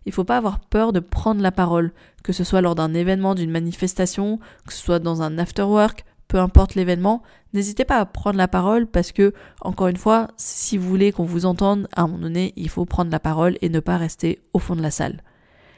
Il 0.05 0.09
ne 0.09 0.13
faut 0.13 0.25
pas 0.25 0.37
avoir 0.37 0.59
peur 0.59 0.91
de 0.91 0.99
prendre 0.99 1.41
la 1.41 1.53
parole, 1.53 1.93
que 2.21 2.33
ce 2.33 2.43
soit 2.43 2.59
lors 2.59 2.75
d'un 2.75 2.93
événement, 2.93 3.33
d'une 3.33 3.49
manifestation, 3.49 4.39
que 4.67 4.73
ce 4.73 4.83
soit 4.83 4.99
dans 4.99 5.21
un 5.21 5.37
after 5.37 5.63
work, 5.63 6.03
peu 6.29 6.37
importe 6.37 6.75
l'événement, 6.75 7.23
n'hésitez 7.53 7.83
pas 7.83 7.97
à 7.97 8.05
prendre 8.05 8.37
la 8.37 8.47
parole 8.47 8.87
parce 8.87 9.11
que, 9.11 9.33
encore 9.61 9.87
une 9.87 9.97
fois, 9.97 10.27
si 10.37 10.77
vous 10.77 10.87
voulez 10.87 11.11
qu'on 11.11 11.25
vous 11.25 11.45
entende, 11.45 11.89
à 11.93 12.03
un 12.03 12.07
moment 12.07 12.21
donné, 12.21 12.53
il 12.55 12.69
faut 12.69 12.85
prendre 12.85 13.11
la 13.11 13.19
parole 13.19 13.57
et 13.61 13.67
ne 13.67 13.81
pas 13.81 13.97
rester 13.97 14.39
au 14.53 14.59
fond 14.59 14.75
de 14.75 14.81
la 14.81 14.91
salle. 14.91 15.21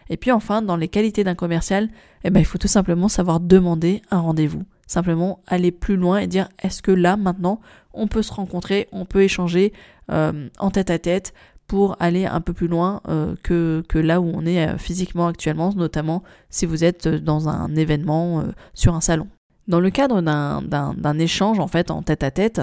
Et 0.10 0.18
puis 0.18 0.30
enfin, 0.32 0.62
dans 0.62 0.76
les 0.76 0.90
qualités 0.90 1.24
d'un 1.24 1.36
commercial, 1.36 1.90
eh 2.26 2.30
ben, 2.30 2.42
il 2.42 2.46
faut 2.46 2.58
tout 2.58 2.68
simplement 2.68 3.08
savoir 3.08 3.40
demander 3.40 4.02
un 4.12 4.20
rendez-vous. 4.20 4.64
Simplement 4.86 5.40
aller 5.48 5.72
plus 5.72 5.96
loin 5.96 6.20
et 6.20 6.28
dire 6.28 6.50
est-ce 6.62 6.82
que 6.82 6.92
là, 6.92 7.16
maintenant, 7.16 7.62
on 7.94 8.08
peut 8.08 8.22
se 8.22 8.34
rencontrer, 8.34 8.90
on 8.92 9.06
peut 9.06 9.24
échanger 9.24 9.72
euh, 10.12 10.50
en 10.60 10.70
tête 10.70 10.90
à 10.90 11.00
tête 11.00 11.34
pour 11.66 11.96
aller 12.02 12.26
un 12.26 12.42
peu 12.42 12.52
plus 12.52 12.68
loin 12.68 13.00
euh, 13.08 13.36
que, 13.42 13.86
que, 13.88 13.98
là 13.98 14.20
où 14.20 14.30
on 14.36 14.46
est 14.46 14.68
euh, 14.68 14.78
physiquement 14.78 15.28
actuellement, 15.28 15.72
notamment 15.74 16.24
si 16.50 16.66
vous 16.66 16.84
êtes 16.84 17.08
dans 17.08 17.48
un 17.48 17.74
événement 17.78 18.44
sur 18.74 18.96
un 18.96 19.02
salon. 19.02 19.30
Dans 19.68 19.80
le 19.80 19.90
cadre 19.92 20.22
d'un 20.22 21.20
échange 21.20 21.60
en 21.60 21.68
fait 21.68 21.92
en 21.92 22.02
tête 22.02 22.24
à 22.24 22.32
tête, 22.32 22.62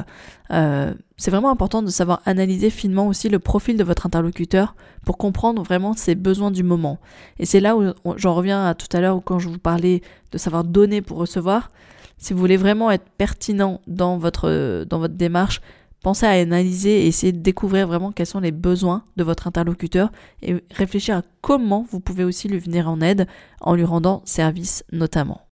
euh, 0.50 0.92
c'est 1.16 1.30
vraiment 1.30 1.50
important 1.50 1.82
de 1.82 1.90
savoir 1.90 2.20
analyser 2.26 2.70
finement 2.70 3.06
aussi 3.06 3.28
le 3.28 3.38
profil 3.38 3.76
de 3.76 3.84
votre 3.84 4.06
interlocuteur 4.06 4.74
pour 5.04 5.16
comprendre 5.16 5.62
vraiment 5.62 5.94
ses 5.94 6.16
besoins 6.16 6.50
du 6.50 6.64
moment. 6.64 6.98
Et 7.38 7.46
c'est 7.46 7.60
là 7.60 7.76
où 7.76 7.92
j'en 8.16 8.34
reviens 8.34 8.66
à 8.66 8.74
tout 8.74 8.94
à 8.96 9.00
l'heure 9.00 9.20
quand 9.24 9.38
je 9.38 9.48
vous 9.48 9.58
parlais 9.58 10.02
de 10.32 10.38
savoir 10.38 10.64
donner 10.64 11.00
pour 11.00 11.18
recevoir. 11.18 11.70
Si 12.18 12.32
vous 12.32 12.40
voulez 12.40 12.56
vraiment 12.56 12.90
être 12.90 13.08
pertinent 13.16 13.80
dans 13.86 14.18
votre, 14.18 14.84
dans 14.84 14.98
votre 14.98 15.14
démarche, 15.14 15.60
pensez 16.02 16.26
à 16.26 16.30
analyser 16.30 17.04
et 17.04 17.06
essayer 17.06 17.32
de 17.32 17.40
découvrir 17.40 17.86
vraiment 17.86 18.10
quels 18.10 18.26
sont 18.26 18.40
les 18.40 18.52
besoins 18.52 19.04
de 19.16 19.22
votre 19.22 19.46
interlocuteur 19.46 20.10
et 20.42 20.56
réfléchir 20.72 21.18
à 21.18 21.22
comment 21.42 21.86
vous 21.90 22.00
pouvez 22.00 22.24
aussi 22.24 22.48
lui 22.48 22.58
venir 22.58 22.88
en 22.88 23.00
aide 23.00 23.28
en 23.60 23.74
lui 23.74 23.84
rendant 23.84 24.22
service 24.24 24.84
notamment. 24.92 25.47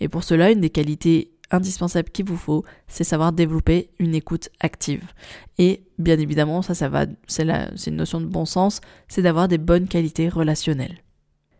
Et 0.00 0.08
pour 0.08 0.24
cela, 0.24 0.50
une 0.50 0.60
des 0.60 0.70
qualités 0.70 1.32
indispensables 1.50 2.10
qu'il 2.10 2.26
vous 2.26 2.36
faut, 2.36 2.64
c'est 2.86 3.04
savoir 3.04 3.32
développer 3.32 3.90
une 3.98 4.14
écoute 4.14 4.48
active. 4.60 5.04
Et 5.58 5.82
bien 5.98 6.18
évidemment, 6.18 6.62
ça, 6.62 6.74
ça 6.74 6.88
va, 6.88 7.06
c'est 7.26 7.44
une 7.44 7.96
notion 7.96 8.20
de 8.20 8.26
bon 8.26 8.44
sens, 8.44 8.80
c'est 9.08 9.22
d'avoir 9.22 9.48
des 9.48 9.58
bonnes 9.58 9.88
qualités 9.88 10.28
relationnelles. 10.28 10.98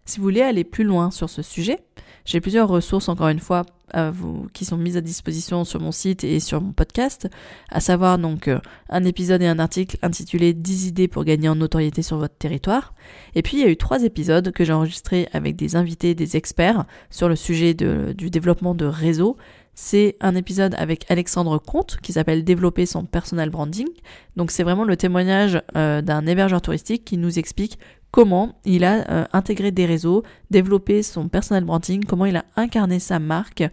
Si 0.04 0.18
vous 0.18 0.24
voulez 0.24 0.42
aller 0.42 0.64
plus 0.64 0.84
loin 0.84 1.10
sur 1.10 1.28
ce 1.28 1.42
sujet, 1.42 1.78
j'ai 2.24 2.40
plusieurs 2.40 2.68
ressources 2.68 3.08
encore 3.08 3.28
une 3.28 3.40
fois 3.40 3.64
vous, 4.12 4.46
qui 4.52 4.64
sont 4.64 4.76
mises 4.76 4.96
à 4.96 5.00
disposition 5.00 5.64
sur 5.64 5.80
mon 5.80 5.92
site 5.92 6.24
et 6.24 6.40
sur 6.40 6.60
mon 6.60 6.72
podcast, 6.72 7.28
à 7.70 7.80
savoir 7.80 8.18
donc 8.18 8.48
euh, 8.48 8.58
un 8.88 9.04
épisode 9.04 9.42
et 9.42 9.46
un 9.46 9.58
article 9.58 9.98
intitulé 10.02 10.54
10 10.54 10.86
idées 10.88 11.08
pour 11.08 11.24
gagner 11.24 11.48
en 11.48 11.56
notoriété 11.56 12.02
sur 12.02 12.16
votre 12.16 12.36
territoire. 12.36 12.94
Et 13.34 13.42
puis 13.42 13.56
il 13.56 13.60
y 13.60 13.64
a 13.64 13.68
eu 13.68 13.76
trois 13.76 14.02
épisodes 14.04 14.52
que 14.52 14.64
j'ai 14.64 14.72
enregistrés 14.72 15.28
avec 15.32 15.56
des 15.56 15.76
invités, 15.76 16.14
des 16.14 16.36
experts 16.36 16.84
sur 17.10 17.28
le 17.28 17.36
sujet 17.36 17.74
du 17.74 18.30
développement 18.30 18.74
de 18.74 18.86
réseaux. 18.86 19.36
C'est 19.74 20.16
un 20.20 20.34
épisode 20.34 20.74
avec 20.76 21.10
Alexandre 21.10 21.56
Comte 21.58 21.98
qui 22.02 22.12
s'appelle 22.12 22.44
Développer 22.44 22.86
son 22.86 23.06
personal 23.06 23.50
branding. 23.50 23.88
Donc 24.36 24.50
c'est 24.50 24.62
vraiment 24.62 24.84
le 24.84 24.96
témoignage 24.96 25.62
euh, 25.76 26.02
d'un 26.02 26.26
hébergeur 26.26 26.60
touristique 26.60 27.04
qui 27.04 27.16
nous 27.16 27.38
explique 27.38 27.78
comment 28.10 28.58
il 28.64 28.84
a 28.84 29.10
euh, 29.10 29.24
intégré 29.32 29.70
des 29.70 29.86
réseaux, 29.86 30.22
développé 30.50 31.02
son 31.02 31.28
personal 31.28 31.64
branding, 31.64 32.04
comment 32.04 32.26
il 32.26 32.36
a 32.36 32.44
incarné 32.56 32.98
sa 32.98 33.18
marque 33.18 33.64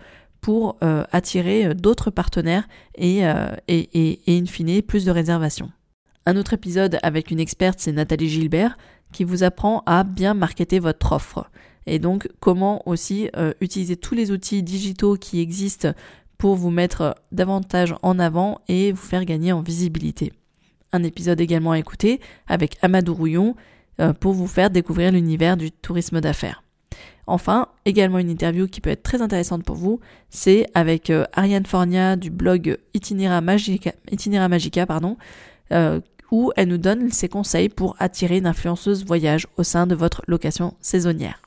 pour 0.42 0.78
euh, 0.84 1.04
attirer 1.12 1.68
euh, 1.68 1.74
d'autres 1.74 2.12
partenaires 2.12 2.68
et, 2.96 3.22
et, 3.68 4.20
in 4.28 4.46
fine 4.46 4.82
plus 4.82 5.06
de 5.06 5.12
réservations. 5.12 5.72
Un 6.26 6.36
autre 6.38 6.54
épisode 6.54 7.00
avec 7.04 7.32
une 7.32 7.40
experte, 7.40 7.80
c'est 7.80 7.92
Nathalie 7.92 8.30
Gilbert, 8.30 8.78
qui 9.12 9.24
vous 9.24 9.44
apprend 9.44 9.84
à 9.86 10.04
bien 10.04 10.34
marketer 10.34 10.80
votre 10.80 11.14
offre. 11.14 11.50
Et 11.86 12.00
donc 12.00 12.28
comment 12.42 12.86
aussi 12.86 13.30
utiliser 13.62 13.96
tous 13.96 14.14
les 14.14 14.32
outils 14.32 14.62
digitaux 14.62 15.16
qui 15.16 15.40
existent 15.40 15.94
pour 16.38 16.56
vous 16.56 16.70
mettre 16.70 17.16
davantage 17.32 17.96
en 18.02 18.20
avant 18.20 18.60
et 18.68 18.92
vous 18.92 19.02
faire 19.02 19.24
gagner 19.24 19.54
en 19.54 19.62
visibilité. 19.62 20.34
Un 20.92 21.04
épisode 21.04 21.42
également 21.42 21.72
à 21.72 21.80
écouter 21.80 22.20
avec 22.48 22.78
Amadou 22.82 23.14
Rouillon 23.14 23.56
pour 24.20 24.34
vous 24.34 24.48
faire 24.48 24.70
découvrir 24.70 25.12
l'univers 25.12 25.58
du 25.58 25.72
tourisme 25.72 26.22
d'affaires. 26.22 26.62
Enfin, 27.28 27.68
également 27.84 28.20
une 28.20 28.30
interview 28.30 28.68
qui 28.68 28.80
peut 28.80 28.90
être 28.90 29.04
très 29.04 29.22
intéressante 29.22 29.64
pour 29.64 29.76
vous, 29.76 30.00
c'est 30.30 30.66
avec 30.74 31.10
euh, 31.10 31.26
Ariane 31.34 31.66
Fornia 31.66 32.16
du 32.16 32.30
blog 32.30 32.78
Itinera 32.94 33.42
Magica, 33.42 33.92
Magica 34.48 34.86
pardon, 34.86 35.18
euh, 35.74 36.00
où 36.32 36.54
elle 36.56 36.70
nous 36.70 36.78
donne 36.78 37.12
ses 37.12 37.28
conseils 37.28 37.68
pour 37.68 37.98
attirer 38.00 38.38
une 38.38 38.48
influenceuse 38.48 39.06
voyage 39.06 39.46
au 39.58 39.64
sein 39.64 39.88
de 39.88 39.96
votre 39.96 40.24
location 40.28 40.74
saisonnière. 40.80 41.42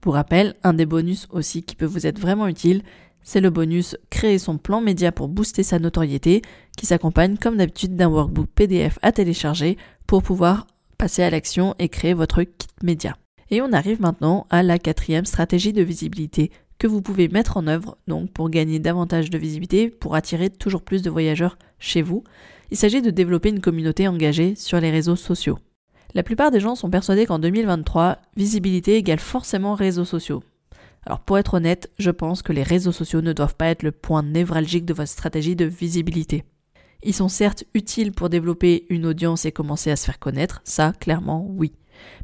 Pour 0.00 0.14
rappel, 0.14 0.54
un 0.62 0.72
des 0.72 0.86
bonus 0.86 1.26
aussi 1.30 1.64
qui 1.64 1.74
peut 1.74 1.84
vous 1.84 2.06
être 2.06 2.20
vraiment 2.20 2.46
utile, 2.46 2.82
c'est 3.22 3.40
le 3.40 3.50
bonus 3.50 3.96
Créer 4.10 4.38
son 4.38 4.58
plan 4.58 4.80
média 4.80 5.10
pour 5.10 5.28
booster 5.28 5.62
sa 5.64 5.80
notoriété, 5.80 6.42
qui 6.76 6.86
s'accompagne 6.86 7.38
comme 7.38 7.56
d'habitude 7.56 7.96
d'un 7.96 8.08
workbook 8.08 8.48
PDF 8.54 8.98
à 9.02 9.10
télécharger 9.10 9.78
pour 10.06 10.22
pouvoir 10.22 10.66
passer 10.94 11.22
à 11.22 11.30
l'action 11.30 11.74
et 11.78 11.88
créer 11.88 12.14
votre 12.14 12.42
kit 12.42 12.68
média. 12.82 13.16
Et 13.50 13.60
on 13.60 13.72
arrive 13.72 14.00
maintenant 14.00 14.46
à 14.50 14.62
la 14.62 14.78
quatrième 14.78 15.26
stratégie 15.26 15.72
de 15.72 15.82
visibilité 15.82 16.50
que 16.78 16.86
vous 16.86 17.02
pouvez 17.02 17.28
mettre 17.28 17.56
en 17.56 17.66
œuvre 17.66 17.96
donc 18.08 18.30
pour 18.32 18.50
gagner 18.50 18.78
davantage 18.78 19.30
de 19.30 19.38
visibilité, 19.38 19.90
pour 19.90 20.14
attirer 20.14 20.50
toujours 20.50 20.82
plus 20.82 21.02
de 21.02 21.10
voyageurs 21.10 21.56
chez 21.78 22.02
vous. 22.02 22.24
Il 22.70 22.76
s'agit 22.76 23.02
de 23.02 23.10
développer 23.10 23.50
une 23.50 23.60
communauté 23.60 24.08
engagée 24.08 24.54
sur 24.56 24.80
les 24.80 24.90
réseaux 24.90 25.16
sociaux. 25.16 25.58
La 26.14 26.22
plupart 26.22 26.50
des 26.50 26.60
gens 26.60 26.74
sont 26.74 26.90
persuadés 26.90 27.26
qu'en 27.26 27.38
2023, 27.38 28.18
visibilité 28.36 28.96
égale 28.96 29.18
forcément 29.18 29.74
réseaux 29.74 30.04
sociaux. 30.04 30.42
Alors 31.06 31.20
pour 31.20 31.38
être 31.38 31.54
honnête, 31.54 31.90
je 31.98 32.10
pense 32.10 32.42
que 32.42 32.52
les 32.52 32.62
réseaux 32.62 32.92
sociaux 32.92 33.20
ne 33.20 33.32
doivent 33.32 33.56
pas 33.56 33.66
être 33.66 33.82
le 33.82 33.92
point 33.92 34.22
névralgique 34.22 34.86
de 34.86 34.94
votre 34.94 35.10
stratégie 35.10 35.56
de 35.56 35.64
visibilité. 35.64 36.44
Ils 37.06 37.14
sont 37.14 37.28
certes 37.28 37.64
utiles 37.74 38.12
pour 38.12 38.30
développer 38.30 38.86
une 38.88 39.04
audience 39.04 39.44
et 39.44 39.52
commencer 39.52 39.90
à 39.90 39.96
se 39.96 40.06
faire 40.06 40.18
connaître, 40.18 40.62
ça 40.64 40.92
clairement 40.98 41.46
oui. 41.48 41.74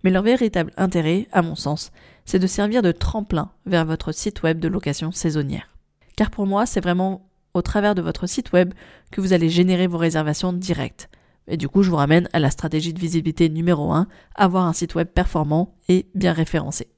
Mais 0.02 0.10
leur 0.10 0.22
véritable 0.22 0.72
intérêt, 0.78 1.28
à 1.32 1.42
mon 1.42 1.54
sens, 1.54 1.92
c'est 2.24 2.38
de 2.38 2.46
servir 2.46 2.80
de 2.80 2.90
tremplin 2.90 3.50
vers 3.66 3.84
votre 3.84 4.12
site 4.12 4.42
web 4.42 4.58
de 4.58 4.68
location 4.68 5.12
saisonnière. 5.12 5.68
Car 6.16 6.30
pour 6.30 6.46
moi, 6.46 6.64
c'est 6.64 6.80
vraiment 6.80 7.28
au 7.52 7.60
travers 7.60 7.94
de 7.94 8.02
votre 8.02 8.26
site 8.26 8.52
web 8.52 8.72
que 9.10 9.20
vous 9.20 9.34
allez 9.34 9.50
générer 9.50 9.86
vos 9.86 9.98
réservations 9.98 10.52
directes. 10.52 11.10
Et 11.46 11.58
du 11.58 11.68
coup, 11.68 11.82
je 11.82 11.90
vous 11.90 11.96
ramène 11.96 12.28
à 12.32 12.38
la 12.38 12.50
stratégie 12.50 12.94
de 12.94 13.00
visibilité 13.00 13.48
numéro 13.50 13.92
1, 13.92 14.06
avoir 14.34 14.64
un 14.64 14.72
site 14.72 14.94
web 14.94 15.08
performant 15.08 15.74
et 15.88 16.06
bien 16.14 16.32
référencé. 16.32 16.88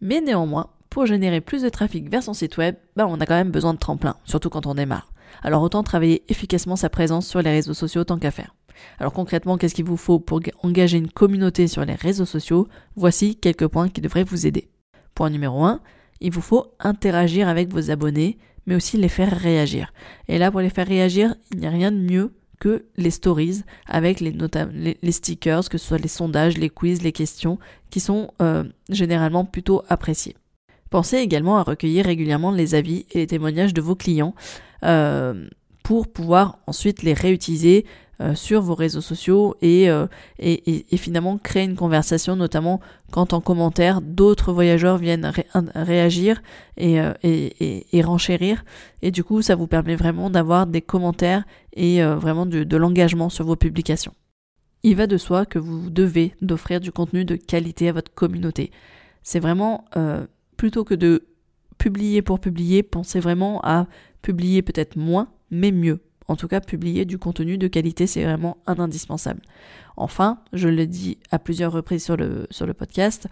Mais 0.00 0.20
néanmoins, 0.20 0.70
pour 0.90 1.06
générer 1.06 1.40
plus 1.40 1.62
de 1.62 1.68
trafic 1.68 2.08
vers 2.08 2.22
son 2.22 2.34
site 2.34 2.56
web, 2.56 2.76
ben 2.96 3.06
on 3.06 3.20
a 3.20 3.26
quand 3.26 3.34
même 3.34 3.50
besoin 3.50 3.74
de 3.74 3.78
tremplin, 3.78 4.16
surtout 4.24 4.50
quand 4.50 4.66
on 4.66 4.74
démarre. 4.74 5.12
Alors 5.42 5.62
autant 5.62 5.82
travailler 5.82 6.22
efficacement 6.28 6.76
sa 6.76 6.90
présence 6.90 7.26
sur 7.26 7.42
les 7.42 7.50
réseaux 7.50 7.74
sociaux 7.74 8.04
tant 8.04 8.18
qu'à 8.18 8.30
faire. 8.30 8.54
Alors 8.98 9.12
concrètement, 9.12 9.58
qu'est-ce 9.58 9.74
qu'il 9.74 9.84
vous 9.84 9.96
faut 9.96 10.20
pour 10.20 10.40
engager 10.62 10.98
une 10.98 11.10
communauté 11.10 11.68
sur 11.68 11.84
les 11.84 11.94
réseaux 11.94 12.24
sociaux? 12.24 12.68
Voici 12.96 13.36
quelques 13.36 13.66
points 13.66 13.88
qui 13.88 14.00
devraient 14.00 14.24
vous 14.24 14.46
aider. 14.46 14.68
Point 15.14 15.30
numéro 15.30 15.64
1, 15.64 15.80
il 16.20 16.32
vous 16.32 16.40
faut 16.40 16.74
interagir 16.80 17.48
avec 17.48 17.72
vos 17.72 17.90
abonnés, 17.90 18.38
mais 18.66 18.74
aussi 18.74 18.96
les 18.96 19.08
faire 19.08 19.36
réagir. 19.36 19.92
Et 20.28 20.38
là, 20.38 20.50
pour 20.50 20.60
les 20.60 20.70
faire 20.70 20.86
réagir, 20.86 21.34
il 21.52 21.60
n'y 21.60 21.66
a 21.66 21.70
rien 21.70 21.92
de 21.92 21.98
mieux 21.98 22.32
que 22.60 22.84
les 22.96 23.10
stories 23.10 23.62
avec 23.86 24.20
les, 24.20 25.12
stickers, 25.12 25.68
que 25.68 25.78
ce 25.78 25.86
soit 25.86 25.98
les 25.98 26.08
sondages, 26.08 26.58
les 26.58 26.68
quiz, 26.68 27.02
les 27.02 27.12
questions, 27.12 27.58
qui 27.88 28.00
sont 28.00 28.32
euh, 28.42 28.64
généralement 28.90 29.46
plutôt 29.46 29.82
appréciés. 29.88 30.36
Pensez 30.90 31.18
également 31.18 31.56
à 31.56 31.62
recueillir 31.62 32.04
régulièrement 32.04 32.50
les 32.50 32.74
avis 32.74 33.06
et 33.12 33.18
les 33.18 33.26
témoignages 33.28 33.72
de 33.72 33.80
vos 33.80 33.94
clients 33.94 34.34
euh, 34.82 35.46
pour 35.84 36.08
pouvoir 36.08 36.58
ensuite 36.66 37.04
les 37.04 37.14
réutiliser 37.14 37.86
euh, 38.20 38.34
sur 38.34 38.60
vos 38.60 38.74
réseaux 38.74 39.00
sociaux 39.00 39.54
euh, 39.62 40.08
et, 40.40 40.84
et, 40.92 40.96
finalement 40.96 41.38
créer 41.38 41.64
une 41.64 41.76
conversation, 41.76 42.34
notamment 42.34 42.80
quand 43.12 43.32
en 43.32 43.40
commentaire 43.40 44.00
d'autres 44.00 44.52
voyageurs 44.52 44.98
viennent 44.98 45.32
réagir 45.74 46.42
et, 46.76 46.98
et, 47.22 48.02
renchérir. 48.02 48.64
Et 49.00 49.12
du 49.12 49.22
coup, 49.22 49.42
ça 49.42 49.54
vous 49.54 49.68
permet 49.68 49.96
vraiment 49.96 50.28
d'avoir 50.28 50.66
des 50.66 50.82
commentaires 50.82 51.44
et 51.72 52.02
vraiment 52.02 52.46
de 52.46 52.76
l'engagement 52.76 53.30
sur 53.30 53.46
vos 53.46 53.56
publications. 53.56 54.14
Il 54.82 54.96
va 54.96 55.06
de 55.06 55.16
soi 55.16 55.46
que 55.46 55.58
vous 55.58 55.88
devez 55.88 56.34
d'offrir 56.42 56.80
du 56.80 56.92
contenu 56.92 57.24
de 57.24 57.36
qualité 57.36 57.88
à 57.88 57.92
votre 57.92 58.12
communauté. 58.12 58.70
C'est 59.22 59.40
vraiment 59.40 59.84
plutôt 60.60 60.84
que 60.84 60.92
de 60.92 61.24
publier 61.78 62.20
pour 62.20 62.38
publier, 62.38 62.82
pensez 62.82 63.18
vraiment 63.18 63.62
à 63.62 63.86
publier 64.20 64.60
peut-être 64.60 64.94
moins, 64.96 65.28
mais 65.50 65.72
mieux. 65.72 66.00
En 66.28 66.36
tout 66.36 66.48
cas, 66.48 66.60
publier 66.60 67.06
du 67.06 67.16
contenu 67.16 67.56
de 67.56 67.66
qualité, 67.66 68.06
c'est 68.06 68.24
vraiment 68.24 68.58
un 68.66 68.78
indispensable. 68.78 69.40
Enfin, 69.96 70.40
je 70.52 70.68
l'ai 70.68 70.86
dit 70.86 71.16
à 71.30 71.38
plusieurs 71.38 71.72
reprises 71.72 72.04
sur 72.04 72.18
le, 72.18 72.46
sur 72.50 72.66
le 72.66 72.74
podcast, 72.74 73.26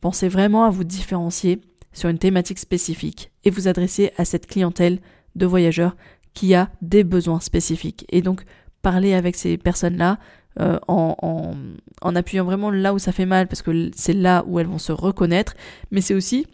pensez 0.00 0.28
vraiment 0.28 0.62
à 0.66 0.70
vous 0.70 0.84
différencier 0.84 1.62
sur 1.92 2.10
une 2.10 2.18
thématique 2.20 2.60
spécifique 2.60 3.32
et 3.42 3.50
vous 3.50 3.66
adresser 3.66 4.12
à 4.16 4.24
cette 4.24 4.46
clientèle 4.46 5.00
de 5.34 5.46
voyageurs 5.46 5.96
qui 6.34 6.54
a 6.54 6.70
des 6.80 7.02
besoins 7.02 7.40
spécifiques. 7.40 8.06
Et 8.10 8.22
donc, 8.22 8.44
parler 8.82 9.14
avec 9.14 9.34
ces 9.34 9.58
personnes-là 9.58 10.20
euh, 10.60 10.78
en, 10.86 11.16
en, 11.22 11.54
en 12.02 12.14
appuyant 12.14 12.44
vraiment 12.44 12.70
là 12.70 12.94
où 12.94 13.00
ça 13.00 13.10
fait 13.10 13.26
mal, 13.26 13.48
parce 13.48 13.62
que 13.62 13.90
c'est 13.96 14.12
là 14.12 14.44
où 14.46 14.60
elles 14.60 14.68
vont 14.68 14.78
se 14.78 14.92
reconnaître, 14.92 15.54
mais 15.90 16.02
c'est 16.02 16.14
aussi 16.14 16.46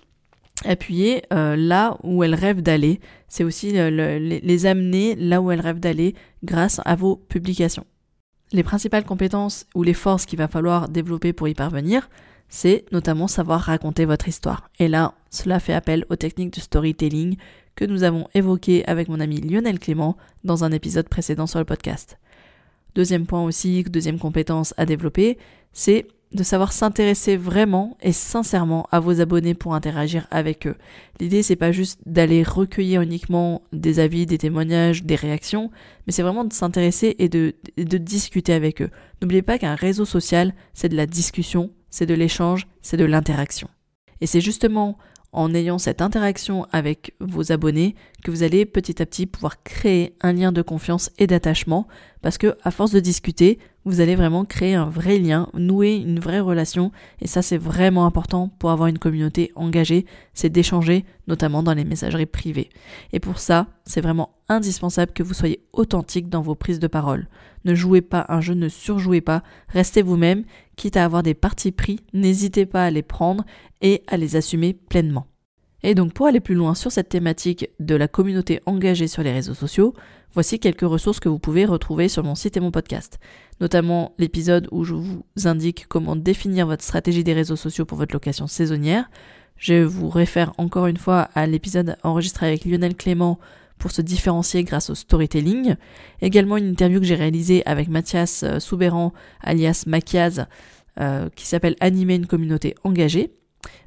appuyer 0.64 1.22
euh, 1.32 1.56
là 1.56 1.96
où 2.02 2.22
elles 2.22 2.34
rêvent 2.34 2.62
d'aller. 2.62 3.00
C'est 3.28 3.44
aussi 3.44 3.72
les 3.72 4.66
amener 4.66 5.16
là 5.16 5.40
où 5.40 5.50
elles 5.50 5.60
rêvent 5.60 5.80
d'aller 5.80 6.14
grâce 6.44 6.80
à 6.84 6.94
vos 6.94 7.16
publications. 7.16 7.86
Les 8.52 8.62
principales 8.62 9.04
compétences 9.04 9.66
ou 9.74 9.82
les 9.82 9.94
forces 9.94 10.26
qu'il 10.26 10.38
va 10.38 10.48
falloir 10.48 10.88
développer 10.88 11.32
pour 11.32 11.48
y 11.48 11.54
parvenir, 11.54 12.08
c'est 12.48 12.84
notamment 12.92 13.26
savoir 13.26 13.60
raconter 13.60 14.04
votre 14.04 14.28
histoire. 14.28 14.70
Et 14.78 14.86
là, 14.86 15.14
cela 15.30 15.58
fait 15.58 15.72
appel 15.72 16.06
aux 16.08 16.16
techniques 16.16 16.54
de 16.54 16.60
storytelling 16.60 17.36
que 17.74 17.84
nous 17.84 18.04
avons 18.04 18.28
évoquées 18.34 18.84
avec 18.86 19.08
mon 19.08 19.18
ami 19.18 19.40
Lionel 19.40 19.80
Clément 19.80 20.16
dans 20.44 20.62
un 20.62 20.70
épisode 20.70 21.08
précédent 21.08 21.48
sur 21.48 21.58
le 21.58 21.64
podcast. 21.64 22.18
Deuxième 22.94 23.26
point 23.26 23.42
aussi, 23.42 23.82
deuxième 23.82 24.20
compétence 24.20 24.72
à 24.76 24.86
développer, 24.86 25.36
c'est 25.72 26.06
de 26.34 26.42
savoir 26.42 26.72
s'intéresser 26.72 27.36
vraiment 27.36 27.96
et 28.02 28.12
sincèrement 28.12 28.86
à 28.90 29.00
vos 29.00 29.20
abonnés 29.20 29.54
pour 29.54 29.74
interagir 29.74 30.26
avec 30.30 30.66
eux. 30.66 30.76
L'idée 31.20 31.42
c'est 31.42 31.56
pas 31.56 31.72
juste 31.72 32.00
d'aller 32.06 32.42
recueillir 32.42 33.00
uniquement 33.00 33.62
des 33.72 34.00
avis, 34.00 34.26
des 34.26 34.38
témoignages, 34.38 35.04
des 35.04 35.14
réactions, 35.14 35.70
mais 36.06 36.12
c'est 36.12 36.22
vraiment 36.22 36.44
de 36.44 36.52
s'intéresser 36.52 37.14
et 37.18 37.28
de, 37.28 37.54
de 37.76 37.98
discuter 37.98 38.52
avec 38.52 38.82
eux. 38.82 38.90
N'oubliez 39.22 39.42
pas 39.42 39.58
qu'un 39.58 39.76
réseau 39.76 40.04
social, 40.04 40.54
c'est 40.74 40.88
de 40.88 40.96
la 40.96 41.06
discussion, 41.06 41.70
c'est 41.90 42.06
de 42.06 42.14
l'échange, 42.14 42.66
c'est 42.82 42.96
de 42.96 43.04
l'interaction. 43.04 43.68
Et 44.20 44.26
c'est 44.26 44.40
justement 44.40 44.98
en 45.32 45.52
ayant 45.52 45.78
cette 45.78 46.00
interaction 46.00 46.66
avec 46.72 47.14
vos 47.20 47.52
abonnés 47.52 47.94
que 48.24 48.30
vous 48.30 48.42
allez 48.42 48.66
petit 48.66 49.00
à 49.00 49.06
petit 49.06 49.26
pouvoir 49.26 49.62
créer 49.62 50.16
un 50.20 50.32
lien 50.32 50.50
de 50.50 50.62
confiance 50.62 51.10
et 51.18 51.28
d'attachement 51.28 51.86
parce 52.22 52.38
que 52.38 52.56
à 52.64 52.70
force 52.70 52.90
de 52.90 53.00
discuter, 53.00 53.58
vous 53.84 54.00
allez 54.00 54.16
vraiment 54.16 54.46
créer 54.46 54.74
un 54.74 54.88
vrai 54.88 55.18
lien, 55.18 55.50
nouer 55.52 55.96
une 55.96 56.18
vraie 56.18 56.40
relation, 56.40 56.90
et 57.20 57.26
ça 57.26 57.42
c'est 57.42 57.58
vraiment 57.58 58.06
important 58.06 58.48
pour 58.58 58.70
avoir 58.70 58.88
une 58.88 58.98
communauté 58.98 59.52
engagée, 59.56 60.06
c'est 60.32 60.48
d'échanger, 60.48 61.04
notamment 61.28 61.62
dans 61.62 61.74
les 61.74 61.84
messageries 61.84 62.24
privées. 62.24 62.70
Et 63.12 63.20
pour 63.20 63.38
ça, 63.38 63.66
c'est 63.84 64.00
vraiment 64.00 64.30
indispensable 64.48 65.12
que 65.12 65.22
vous 65.22 65.34
soyez 65.34 65.66
authentique 65.74 66.30
dans 66.30 66.40
vos 66.40 66.54
prises 66.54 66.80
de 66.80 66.86
parole. 66.86 67.28
Ne 67.66 67.74
jouez 67.74 68.00
pas 68.00 68.24
un 68.30 68.40
jeu, 68.40 68.54
ne 68.54 68.70
surjouez 68.70 69.20
pas, 69.20 69.42
restez 69.68 70.00
vous-même, 70.00 70.44
quitte 70.76 70.96
à 70.96 71.04
avoir 71.04 71.22
des 71.22 71.34
parties 71.34 71.72
pris, 71.72 72.00
n'hésitez 72.14 72.64
pas 72.64 72.86
à 72.86 72.90
les 72.90 73.02
prendre 73.02 73.44
et 73.82 74.02
à 74.06 74.16
les 74.16 74.36
assumer 74.36 74.72
pleinement. 74.72 75.26
Et 75.86 75.94
donc 75.94 76.14
pour 76.14 76.26
aller 76.26 76.40
plus 76.40 76.54
loin 76.54 76.74
sur 76.74 76.90
cette 76.90 77.10
thématique 77.10 77.68
de 77.78 77.94
la 77.94 78.08
communauté 78.08 78.62
engagée 78.64 79.06
sur 79.06 79.22
les 79.22 79.32
réseaux 79.32 79.52
sociaux, 79.52 79.92
voici 80.32 80.58
quelques 80.58 80.80
ressources 80.80 81.20
que 81.20 81.28
vous 81.28 81.38
pouvez 81.38 81.66
retrouver 81.66 82.08
sur 82.08 82.24
mon 82.24 82.34
site 82.34 82.56
et 82.56 82.60
mon 82.60 82.70
podcast. 82.70 83.18
Notamment 83.60 84.14
l'épisode 84.16 84.66
où 84.72 84.84
je 84.84 84.94
vous 84.94 85.22
indique 85.44 85.84
comment 85.86 86.16
définir 86.16 86.66
votre 86.66 86.82
stratégie 86.82 87.22
des 87.22 87.34
réseaux 87.34 87.54
sociaux 87.54 87.84
pour 87.84 87.98
votre 87.98 88.14
location 88.14 88.46
saisonnière. 88.46 89.10
Je 89.58 89.84
vous 89.84 90.08
réfère 90.08 90.54
encore 90.56 90.86
une 90.86 90.96
fois 90.96 91.28
à 91.34 91.46
l'épisode 91.46 91.98
enregistré 92.02 92.46
avec 92.46 92.64
Lionel 92.64 92.96
Clément 92.96 93.38
pour 93.76 93.90
se 93.90 94.00
différencier 94.00 94.64
grâce 94.64 94.88
au 94.88 94.94
storytelling. 94.94 95.76
Également 96.22 96.56
une 96.56 96.70
interview 96.70 96.98
que 96.98 97.06
j'ai 97.06 97.14
réalisée 97.14 97.62
avec 97.66 97.88
Mathias 97.88 98.42
euh, 98.42 98.58
Soubéran 98.58 99.12
alias 99.42 99.84
Machiaz 99.86 100.46
euh, 100.98 101.28
qui 101.36 101.44
s'appelle 101.44 101.76
Animer 101.80 102.14
une 102.14 102.26
communauté 102.26 102.74
engagée. 102.84 103.34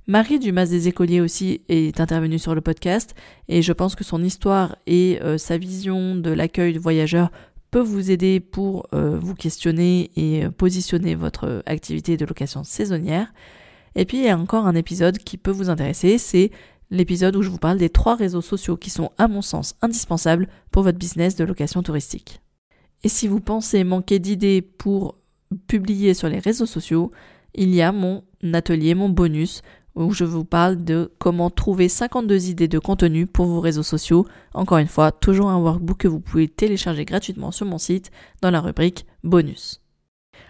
Marie 0.08 0.40
Dumas 0.40 0.68
des 0.68 0.88
écoliers 0.88 1.20
aussi 1.20 1.62
est 1.68 2.00
intervenue 2.00 2.40
sur 2.40 2.56
le 2.56 2.62
podcast 2.62 3.14
et 3.50 3.62
je 3.62 3.74
pense 3.74 3.96
que 3.96 4.06
son 4.06 4.24
histoire 4.24 4.78
et 4.88 5.20
euh, 5.22 5.38
sa 5.38 5.58
vision 5.58 6.16
de 6.16 6.30
l'accueil 6.30 6.74
de 6.74 6.80
voyageurs 6.80 7.30
peut 7.72 7.82
vous 7.82 8.10
aider 8.10 8.40
pour 8.40 8.88
euh, 8.94 9.20
vous 9.20 9.36
questionner 9.36 10.12
et 10.16 10.46
euh, 10.46 10.50
positionner 10.50 11.16
votre 11.16 11.62
activité 11.66 12.16
de 12.16 12.26
location 12.26 12.64
saisonnière. 12.64 13.34
Et 13.96 14.06
puis 14.06 14.20
il 14.20 14.24
y 14.24 14.30
a 14.30 14.38
encore 14.38 14.66
un 14.66 14.76
épisode 14.76 15.18
qui 15.18 15.38
peut 15.38 15.52
vous 15.52 15.70
intéresser, 15.70 16.18
c'est 16.18 16.52
l'épisode 16.90 17.36
où 17.36 17.42
je 17.42 17.50
vous 17.50 17.58
parle 17.58 17.78
des 17.78 17.90
trois 17.90 18.16
réseaux 18.16 18.42
sociaux 18.42 18.78
qui 18.78 18.90
sont 18.90 19.12
à 19.18 19.28
mon 19.28 19.42
sens 19.42 19.76
indispensables 19.82 20.48
pour 20.72 20.84
votre 20.84 20.98
business 20.98 21.36
de 21.36 21.44
location 21.44 21.84
touristique. 21.84 22.40
Et 23.04 23.10
si 23.10 23.28
vous 23.28 23.42
pensez 23.42 23.84
manquer 23.84 24.20
d'idées 24.20 24.62
pour 24.62 25.18
publier 25.68 26.14
sur 26.14 26.30
les 26.30 26.40
réseaux 26.40 26.66
sociaux, 26.66 27.12
il 27.58 27.76
y 27.76 27.82
a 27.82 27.92
mon 27.92 28.24
atelier, 28.54 28.96
mon 28.96 29.10
bonus 29.10 29.62
où 29.98 30.14
je 30.14 30.24
vous 30.24 30.46
parle 30.46 30.84
de 30.84 31.12
comment 31.18 31.50
trouver 31.50 31.90
52 31.90 32.50
idées 32.50 32.68
de 32.68 32.78
contenu 32.78 33.26
pour 33.26 33.48
vos 33.48 33.60
réseaux 33.60 33.84
sociaux. 33.84 34.28
Encore 34.54 34.78
une 34.78 34.88
fois, 34.88 35.12
toujours 35.12 35.50
un 35.50 35.58
workbook 35.58 35.98
que 35.98 36.08
vous 36.08 36.20
pouvez 36.20 36.48
télécharger 36.48 37.04
gratuitement 37.04 37.52
sur 37.52 37.66
mon 37.66 37.80
site 37.80 38.12
dans 38.42 38.52
la 38.52 38.62
rubrique 38.62 39.08
bonus. 39.24 39.82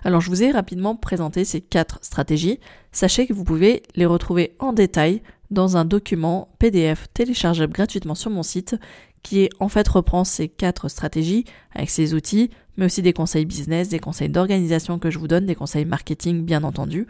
Alors 0.03 0.19
je 0.19 0.29
vous 0.29 0.43
ai 0.43 0.51
rapidement 0.51 0.95
présenté 0.95 1.45
ces 1.45 1.61
quatre 1.61 1.99
stratégies. 2.01 2.59
Sachez 2.91 3.25
que 3.25 3.33
vous 3.33 3.45
pouvez 3.45 3.83
les 3.95 4.05
retrouver 4.05 4.55
en 4.59 4.73
détail 4.73 5.21
dans 5.49 5.77
un 5.77 5.85
document 5.85 6.49
PDF 6.59 7.07
téléchargeable 7.13 7.73
gratuitement 7.73 8.15
sur 8.15 8.29
mon 8.29 8.43
site 8.43 8.75
qui 9.23 9.49
en 9.59 9.69
fait 9.69 9.87
reprend 9.87 10.23
ces 10.23 10.49
quatre 10.49 10.89
stratégies 10.89 11.45
avec 11.73 11.89
ses 11.89 12.13
outils, 12.13 12.49
mais 12.77 12.85
aussi 12.85 13.01
des 13.01 13.13
conseils 13.13 13.45
business, 13.45 13.89
des 13.89 13.99
conseils 13.99 14.29
d'organisation 14.29 14.99
que 14.99 15.09
je 15.09 15.19
vous 15.19 15.27
donne, 15.27 15.45
des 15.45 15.55
conseils 15.55 15.85
marketing 15.85 16.43
bien 16.43 16.63
entendu. 16.63 17.07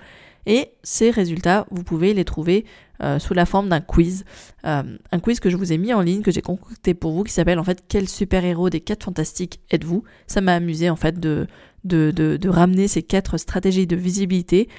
Et 0.48 0.72
ces 0.82 1.12
résultats, 1.12 1.68
vous 1.72 1.84
pouvez 1.84 2.14
les 2.14 2.24
trouver 2.24 2.66
euh, 3.04 3.20
sous 3.20 3.34
la 3.34 3.46
forme 3.46 3.68
d'un 3.68 3.82
quiz. 3.82 4.24
Euh, 4.66 4.98
un 5.12 5.20
quiz 5.20 5.42
que 5.42 5.50
je 5.50 5.58
vous 5.58 5.74
ai 5.74 5.78
mis 5.78 5.94
en 5.94 6.00
ligne, 6.00 6.22
que 6.22 6.32
j'ai 6.32 6.42
concocté 6.42 6.94
pour 6.94 7.12
vous, 7.12 7.24
qui 7.24 7.34
s'appelle 7.34 7.60
en 7.60 7.66
fait 7.66 7.84
Quel 7.90 8.08
super-héros 8.08 8.70
des 8.70 8.80
4 8.80 9.04
fantastiques 9.04 9.60
êtes-vous? 9.70 10.04
Ça 10.26 10.40
m'a 10.40 10.56
amusé 10.56 10.90
en 10.90 10.96
fait 10.96 11.20
de, 11.20 11.48
de, 11.84 12.50
ramener 12.50 12.88
ces 12.88 13.04
quatre 13.04 13.38
stratégies 13.38 13.88
de 13.88 13.98
visibilité 13.98 14.70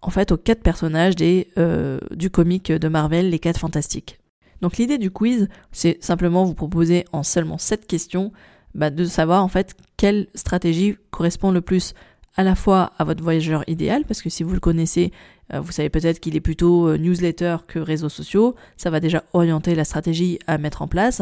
en 0.00 0.10
fait 0.10 0.32
aux 0.32 0.38
quatre 0.38 0.62
personnages 0.62 1.14
des, 1.14 1.48
euh, 1.58 1.98
du 2.10 2.30
comic 2.30 2.72
de 2.72 2.88
Marvel, 2.88 3.28
les 3.28 3.38
4 3.38 3.60
fantastiques. 3.60 4.18
Donc 4.62 4.78
l'idée 4.78 4.98
du 4.98 5.10
quiz, 5.10 5.48
c'est 5.72 6.02
simplement 6.02 6.44
vous 6.44 6.54
proposer 6.54 7.04
en 7.12 7.22
seulement 7.22 7.58
7 7.58 7.86
questions 7.86 8.32
bah, 8.74 8.90
de 8.90 9.04
savoir 9.04 9.42
en 9.42 9.48
fait 9.48 9.74
quelle 9.96 10.26
stratégie 10.34 10.96
correspond 11.10 11.50
le 11.50 11.60
plus 11.60 11.94
à 12.36 12.44
la 12.44 12.54
fois 12.54 12.92
à 12.98 13.04
votre 13.04 13.22
voyageur 13.22 13.64
idéal, 13.66 14.04
parce 14.04 14.22
que 14.22 14.30
si 14.30 14.44
vous 14.44 14.52
le 14.52 14.60
connaissez, 14.60 15.12
euh, 15.52 15.60
vous 15.60 15.72
savez 15.72 15.88
peut-être 15.88 16.20
qu'il 16.20 16.36
est 16.36 16.40
plutôt 16.40 16.88
euh, 16.88 16.96
newsletter 16.96 17.56
que 17.66 17.80
réseaux 17.80 18.08
sociaux, 18.08 18.54
ça 18.76 18.90
va 18.90 19.00
déjà 19.00 19.24
orienter 19.32 19.74
la 19.74 19.84
stratégie 19.84 20.38
à 20.46 20.56
mettre 20.56 20.82
en 20.82 20.88
place, 20.88 21.20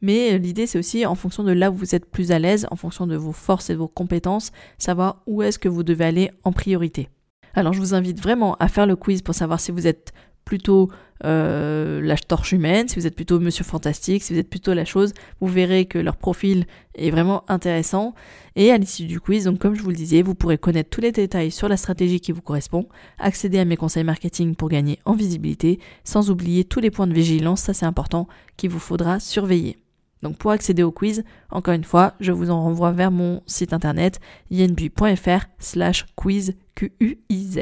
mais 0.00 0.38
l'idée 0.38 0.66
c'est 0.66 0.78
aussi 0.78 1.04
en 1.04 1.14
fonction 1.14 1.44
de 1.44 1.52
là 1.52 1.70
où 1.70 1.74
vous 1.74 1.94
êtes 1.94 2.06
plus 2.06 2.32
à 2.32 2.38
l'aise, 2.38 2.66
en 2.70 2.76
fonction 2.76 3.06
de 3.06 3.16
vos 3.16 3.32
forces 3.32 3.68
et 3.68 3.74
de 3.74 3.78
vos 3.78 3.88
compétences, 3.88 4.52
savoir 4.78 5.22
où 5.26 5.42
est-ce 5.42 5.58
que 5.58 5.68
vous 5.68 5.82
devez 5.82 6.04
aller 6.06 6.30
en 6.44 6.52
priorité. 6.52 7.10
Alors 7.54 7.72
je 7.72 7.80
vous 7.80 7.94
invite 7.94 8.20
vraiment 8.20 8.54
à 8.56 8.68
faire 8.68 8.86
le 8.86 8.96
quiz 8.96 9.22
pour 9.22 9.34
savoir 9.34 9.60
si 9.60 9.70
vous 9.70 9.86
êtes 9.86 10.12
plutôt 10.44 10.90
euh, 11.24 12.02
la 12.02 12.16
torche 12.16 12.52
humaine, 12.52 12.88
si 12.88 12.98
vous 12.98 13.06
êtes 13.06 13.14
plutôt 13.14 13.40
Monsieur 13.40 13.64
Fantastique, 13.64 14.22
si 14.22 14.34
vous 14.34 14.38
êtes 14.38 14.50
plutôt 14.50 14.74
la 14.74 14.84
chose, 14.84 15.14
vous 15.40 15.46
verrez 15.46 15.86
que 15.86 15.98
leur 15.98 16.16
profil 16.16 16.66
est 16.96 17.10
vraiment 17.10 17.44
intéressant. 17.48 18.14
Et 18.56 18.70
à 18.70 18.78
l'issue 18.78 19.06
du 19.06 19.20
quiz, 19.20 19.44
donc 19.44 19.58
comme 19.58 19.74
je 19.74 19.82
vous 19.82 19.90
le 19.90 19.96
disais, 19.96 20.22
vous 20.22 20.34
pourrez 20.34 20.58
connaître 20.58 20.90
tous 20.90 21.00
les 21.00 21.12
détails 21.12 21.50
sur 21.50 21.68
la 21.68 21.76
stratégie 21.76 22.20
qui 22.20 22.32
vous 22.32 22.42
correspond, 22.42 22.86
accéder 23.18 23.58
à 23.58 23.64
mes 23.64 23.76
conseils 23.76 24.04
marketing 24.04 24.54
pour 24.54 24.68
gagner 24.68 24.98
en 25.04 25.14
visibilité, 25.14 25.80
sans 26.04 26.30
oublier 26.30 26.64
tous 26.64 26.80
les 26.80 26.90
points 26.90 27.06
de 27.06 27.14
vigilance, 27.14 27.62
ça 27.62 27.74
c'est 27.74 27.86
important, 27.86 28.28
qu'il 28.56 28.70
vous 28.70 28.78
faudra 28.78 29.18
surveiller. 29.18 29.78
Donc 30.22 30.36
pour 30.36 30.50
accéder 30.50 30.82
au 30.82 30.90
quiz, 30.92 31.24
encore 31.50 31.74
une 31.74 31.84
fois, 31.84 32.14
je 32.20 32.32
vous 32.32 32.50
en 32.50 32.62
renvoie 32.62 32.92
vers 32.92 33.10
mon 33.10 33.42
site 33.46 33.72
internet 33.72 34.20
yenbui.fr 34.50 35.46
slash 35.58 36.06
quiz 36.16 36.54
Q-U-I-Z. 36.74 37.58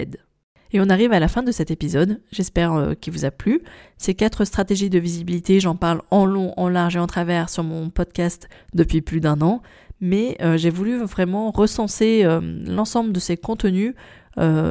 Et 0.73 0.81
on 0.81 0.89
arrive 0.89 1.13
à 1.13 1.21
la 1.21 1.29
fin 1.29 1.43
de 1.43 1.53
cet 1.53 1.71
épisode, 1.71 2.21
j'espère 2.31 2.73
euh, 2.73 2.95
qu'il 2.95 3.13
vous 3.13 3.27
a 3.27 3.31
plu. 3.31 3.61
Ces 3.99 4.15
quatre 4.15 4.47
stratégies 4.47 4.89
de 4.89 4.99
visibilité, 4.99 5.61
j'en 5.61 5.77
parle 5.77 6.01
en 6.11 6.25
long, 6.25 6.55
en 6.57 6.69
large 6.69 6.97
et 6.97 6.99
en 6.99 7.07
travers 7.07 7.51
sur 7.51 7.63
mon 7.63 7.91
podcast 7.91 8.49
depuis 8.73 9.03
plus 9.03 9.21
d'un 9.21 9.43
an, 9.43 9.61
mais 10.01 10.37
euh, 10.41 10.57
j'ai 10.57 10.71
voulu 10.71 10.97
vraiment 11.05 11.51
recenser 11.51 12.23
euh, 12.25 12.41
l'ensemble 12.67 13.13
de 13.13 13.21
ces 13.21 13.37
contenus 13.37 13.95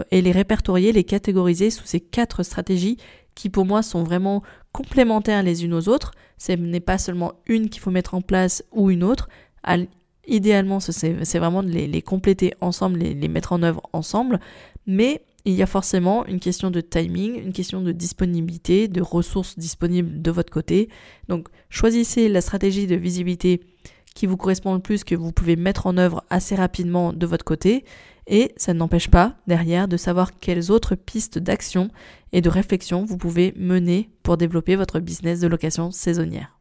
et 0.10 0.24
les 0.24 0.32
répertorier, 0.32 0.92
les 0.92 1.04
catégoriser 1.04 1.70
sous 1.70 1.86
ces 1.86 2.00
quatre 2.00 2.42
stratégies 2.42 2.98
qui 3.36 3.48
pour 3.52 3.64
moi 3.64 3.84
sont 3.84 4.02
vraiment 4.02 4.42
complémentaires 4.72 5.44
les 5.44 5.64
unes 5.64 5.76
aux 5.76 5.88
autres. 5.88 6.14
Ce 6.40 6.54
n'est 6.54 6.80
pas 6.80 6.98
seulement 6.98 7.34
une 7.46 7.70
qu'il 7.70 7.80
faut 7.80 7.92
mettre 7.92 8.16
en 8.16 8.24
place 8.24 8.64
ou 8.72 8.90
une 8.90 9.04
autre. 9.04 9.30
idéalement, 10.26 10.80
c'est 10.80 11.38
vraiment 11.38 11.62
de 11.62 11.70
les, 11.70 12.02
compléter 12.02 12.56
ensemble, 12.60 12.98
les 12.98 13.28
mettre 13.28 13.54
en 13.54 13.62
œuvre 13.62 13.88
ensemble. 13.94 14.40
Mais 14.88 15.22
il 15.46 15.54
y 15.54 15.64
a 15.64 15.68
forcément 15.68 16.26
une 16.26 16.40
question 16.40 16.72
de 16.72 16.82
timing, 16.82 17.42
une 17.42 17.54
question 17.54 17.82
de 17.82 17.92
disponibilité, 17.92 18.88
de 18.88 19.02
ressources 19.02 19.58
disponibles 19.58 20.22
de 20.22 20.32
votre 20.32 20.52
côté. 20.52 20.90
Donc 21.28 21.48
choisissez 21.70 22.30
la 22.30 22.42
stratégie 22.42 22.88
de 22.88 22.96
visibilité 22.96 23.62
qui 24.14 24.28
vous 24.28 24.38
correspond 24.38 24.74
le 24.74 24.82
plus, 24.82 25.04
que 25.04 25.16
vous 25.16 25.32
pouvez 25.32 25.56
mettre 25.56 25.88
en 25.88 25.98
œuvre 25.98 26.24
assez 26.30 26.56
rapidement 26.56 27.14
de 27.14 27.26
votre 27.26 27.46
côté. 27.46 27.86
Et 28.28 28.54
ça 28.56 28.74
n'empêche 28.74 29.10
pas 29.10 29.36
derrière 29.48 29.88
de 29.88 29.98
savoir 29.98 30.38
quelles 30.38 30.72
autres 30.72 30.96
pistes 30.96 31.40
d'action 31.40 31.90
et 32.34 32.42
de 32.42 32.50
réflexion 32.50 33.04
vous 33.04 33.18
pouvez 33.18 33.54
mener 33.58 34.12
pour 34.24 34.38
développer 34.38 34.76
votre 34.76 35.00
business 35.00 35.40
de 35.40 35.48
location 35.48 35.92
saisonnière. 35.92 36.61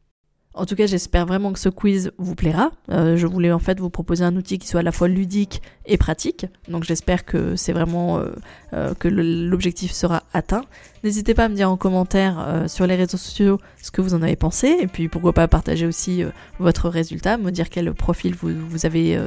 En 0.53 0.67
tout 0.67 0.75
cas, 0.75 0.87
j'espère 0.87 1.27
vraiment 1.27 1.53
que 1.53 1.61
ce 1.61 1.69
quiz 1.69 2.11
vous 2.19 2.35
plaira. 2.35 2.73
Euh, 2.91 3.17
je 3.17 3.27
voulais 3.29 3.53
en 3.53 3.61
fait 3.61 3.79
vous 3.79 3.89
proposer 3.89 4.25
un 4.25 4.35
outil 4.35 4.59
qui 4.59 4.67
soit 4.67 4.81
à 4.81 4.83
la 4.83 4.91
fois 4.91 5.07
ludique 5.07 5.63
et 5.87 5.97
pratique. 5.97 6.47
Donc 6.67 6.83
j'espère 6.83 7.25
que 7.25 7.55
c'est 7.55 7.73
vraiment 7.73 8.19
euh, 8.19 8.31
euh, 8.73 8.93
que 8.95 9.07
l'objectif 9.07 9.93
sera 9.93 10.25
atteint. 10.33 10.63
N'hésitez 11.05 11.35
pas 11.35 11.45
à 11.45 11.49
me 11.49 11.55
dire 11.55 11.71
en 11.71 11.77
commentaire 11.77 12.65
sur 12.67 12.87
les 12.89 12.97
réseaux 12.97 13.17
sociaux 13.17 13.61
ce 13.81 13.93
que 13.93 14.01
vous 14.01 14.13
en 14.13 14.23
avez 14.23 14.35
pensé 14.35 14.77
et 14.81 14.89
puis 14.89 15.09
pourquoi 15.09 15.33
pas 15.33 15.47
partager 15.47 15.87
aussi 15.87 16.25
votre 16.59 16.89
résultat, 16.89 17.39
me 17.39 17.51
dire 17.51 17.71
quel 17.71 17.95
profil 17.95 18.35
vous, 18.35 18.85
avez 18.85 19.19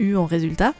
eu 0.00 0.16
en 0.16 0.24
résultat. 0.24 0.74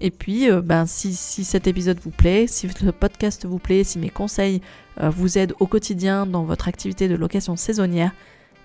Et 0.00 0.10
puis, 0.10 0.48
ben, 0.62 0.86
si, 0.86 1.14
cet 1.14 1.66
épisode 1.66 1.98
vous 2.04 2.10
plaît, 2.10 2.46
si 2.46 2.68
ce 2.68 2.90
podcast 2.90 3.46
vous 3.46 3.58
plaît, 3.58 3.82
si 3.82 3.98
mes 3.98 4.10
conseils 4.10 4.60
vous 5.00 5.38
aident 5.38 5.54
au 5.58 5.66
quotidien 5.66 6.24
dans 6.24 6.44
votre 6.44 6.68
activité 6.68 7.08
de 7.08 7.16
location 7.16 7.56
saisonnière, 7.56 8.12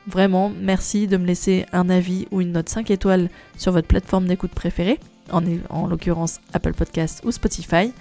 Vraiment, 0.08 0.52
merci 0.60 1.08
de 1.08 1.18
me 1.18 1.26
laisser 1.26 1.66
un 1.72 1.90
avis 1.90 2.28
ou 2.32 2.42
une 2.42 2.54
note 2.54 2.70
5 2.70 2.90
étoiles 2.92 3.30
sur 3.58 3.72
votre 3.72 3.88
plateforme 3.88 4.26
d'écoute 4.26 4.52
préférée, 4.52 5.00
en, 5.32 5.42
en 5.70 5.88
l'occurrence 5.88 6.40
Apple 6.54 6.74
Podcast 6.74 7.22
ou 7.26 7.32
Spotify. 7.32 7.92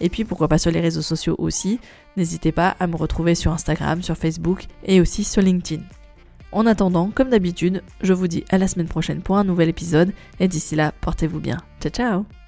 Et 0.00 0.08
puis 0.08 0.24
pourquoi 0.24 0.48
pas 0.48 0.58
sur 0.58 0.70
les 0.70 0.80
réseaux 0.80 1.02
sociaux 1.02 1.36
aussi. 1.38 1.80
N'hésitez 2.16 2.52
pas 2.52 2.76
à 2.80 2.86
me 2.86 2.96
retrouver 2.96 3.34
sur 3.34 3.52
Instagram, 3.52 4.02
sur 4.02 4.16
Facebook 4.16 4.66
et 4.84 5.00
aussi 5.00 5.24
sur 5.24 5.42
LinkedIn. 5.42 5.82
En 6.52 6.66
attendant, 6.66 7.10
comme 7.12 7.30
d'habitude, 7.30 7.82
je 8.02 8.12
vous 8.12 8.28
dis 8.28 8.44
à 8.50 8.58
la 8.58 8.68
semaine 8.68 8.86
prochaine 8.86 9.22
pour 9.22 9.38
un 9.38 9.44
nouvel 9.44 9.68
épisode 9.68 10.12
et 10.38 10.48
d'ici 10.48 10.76
là, 10.76 10.92
portez-vous 11.00 11.40
bien. 11.40 11.58
Ciao 11.80 11.90
ciao 11.90 12.43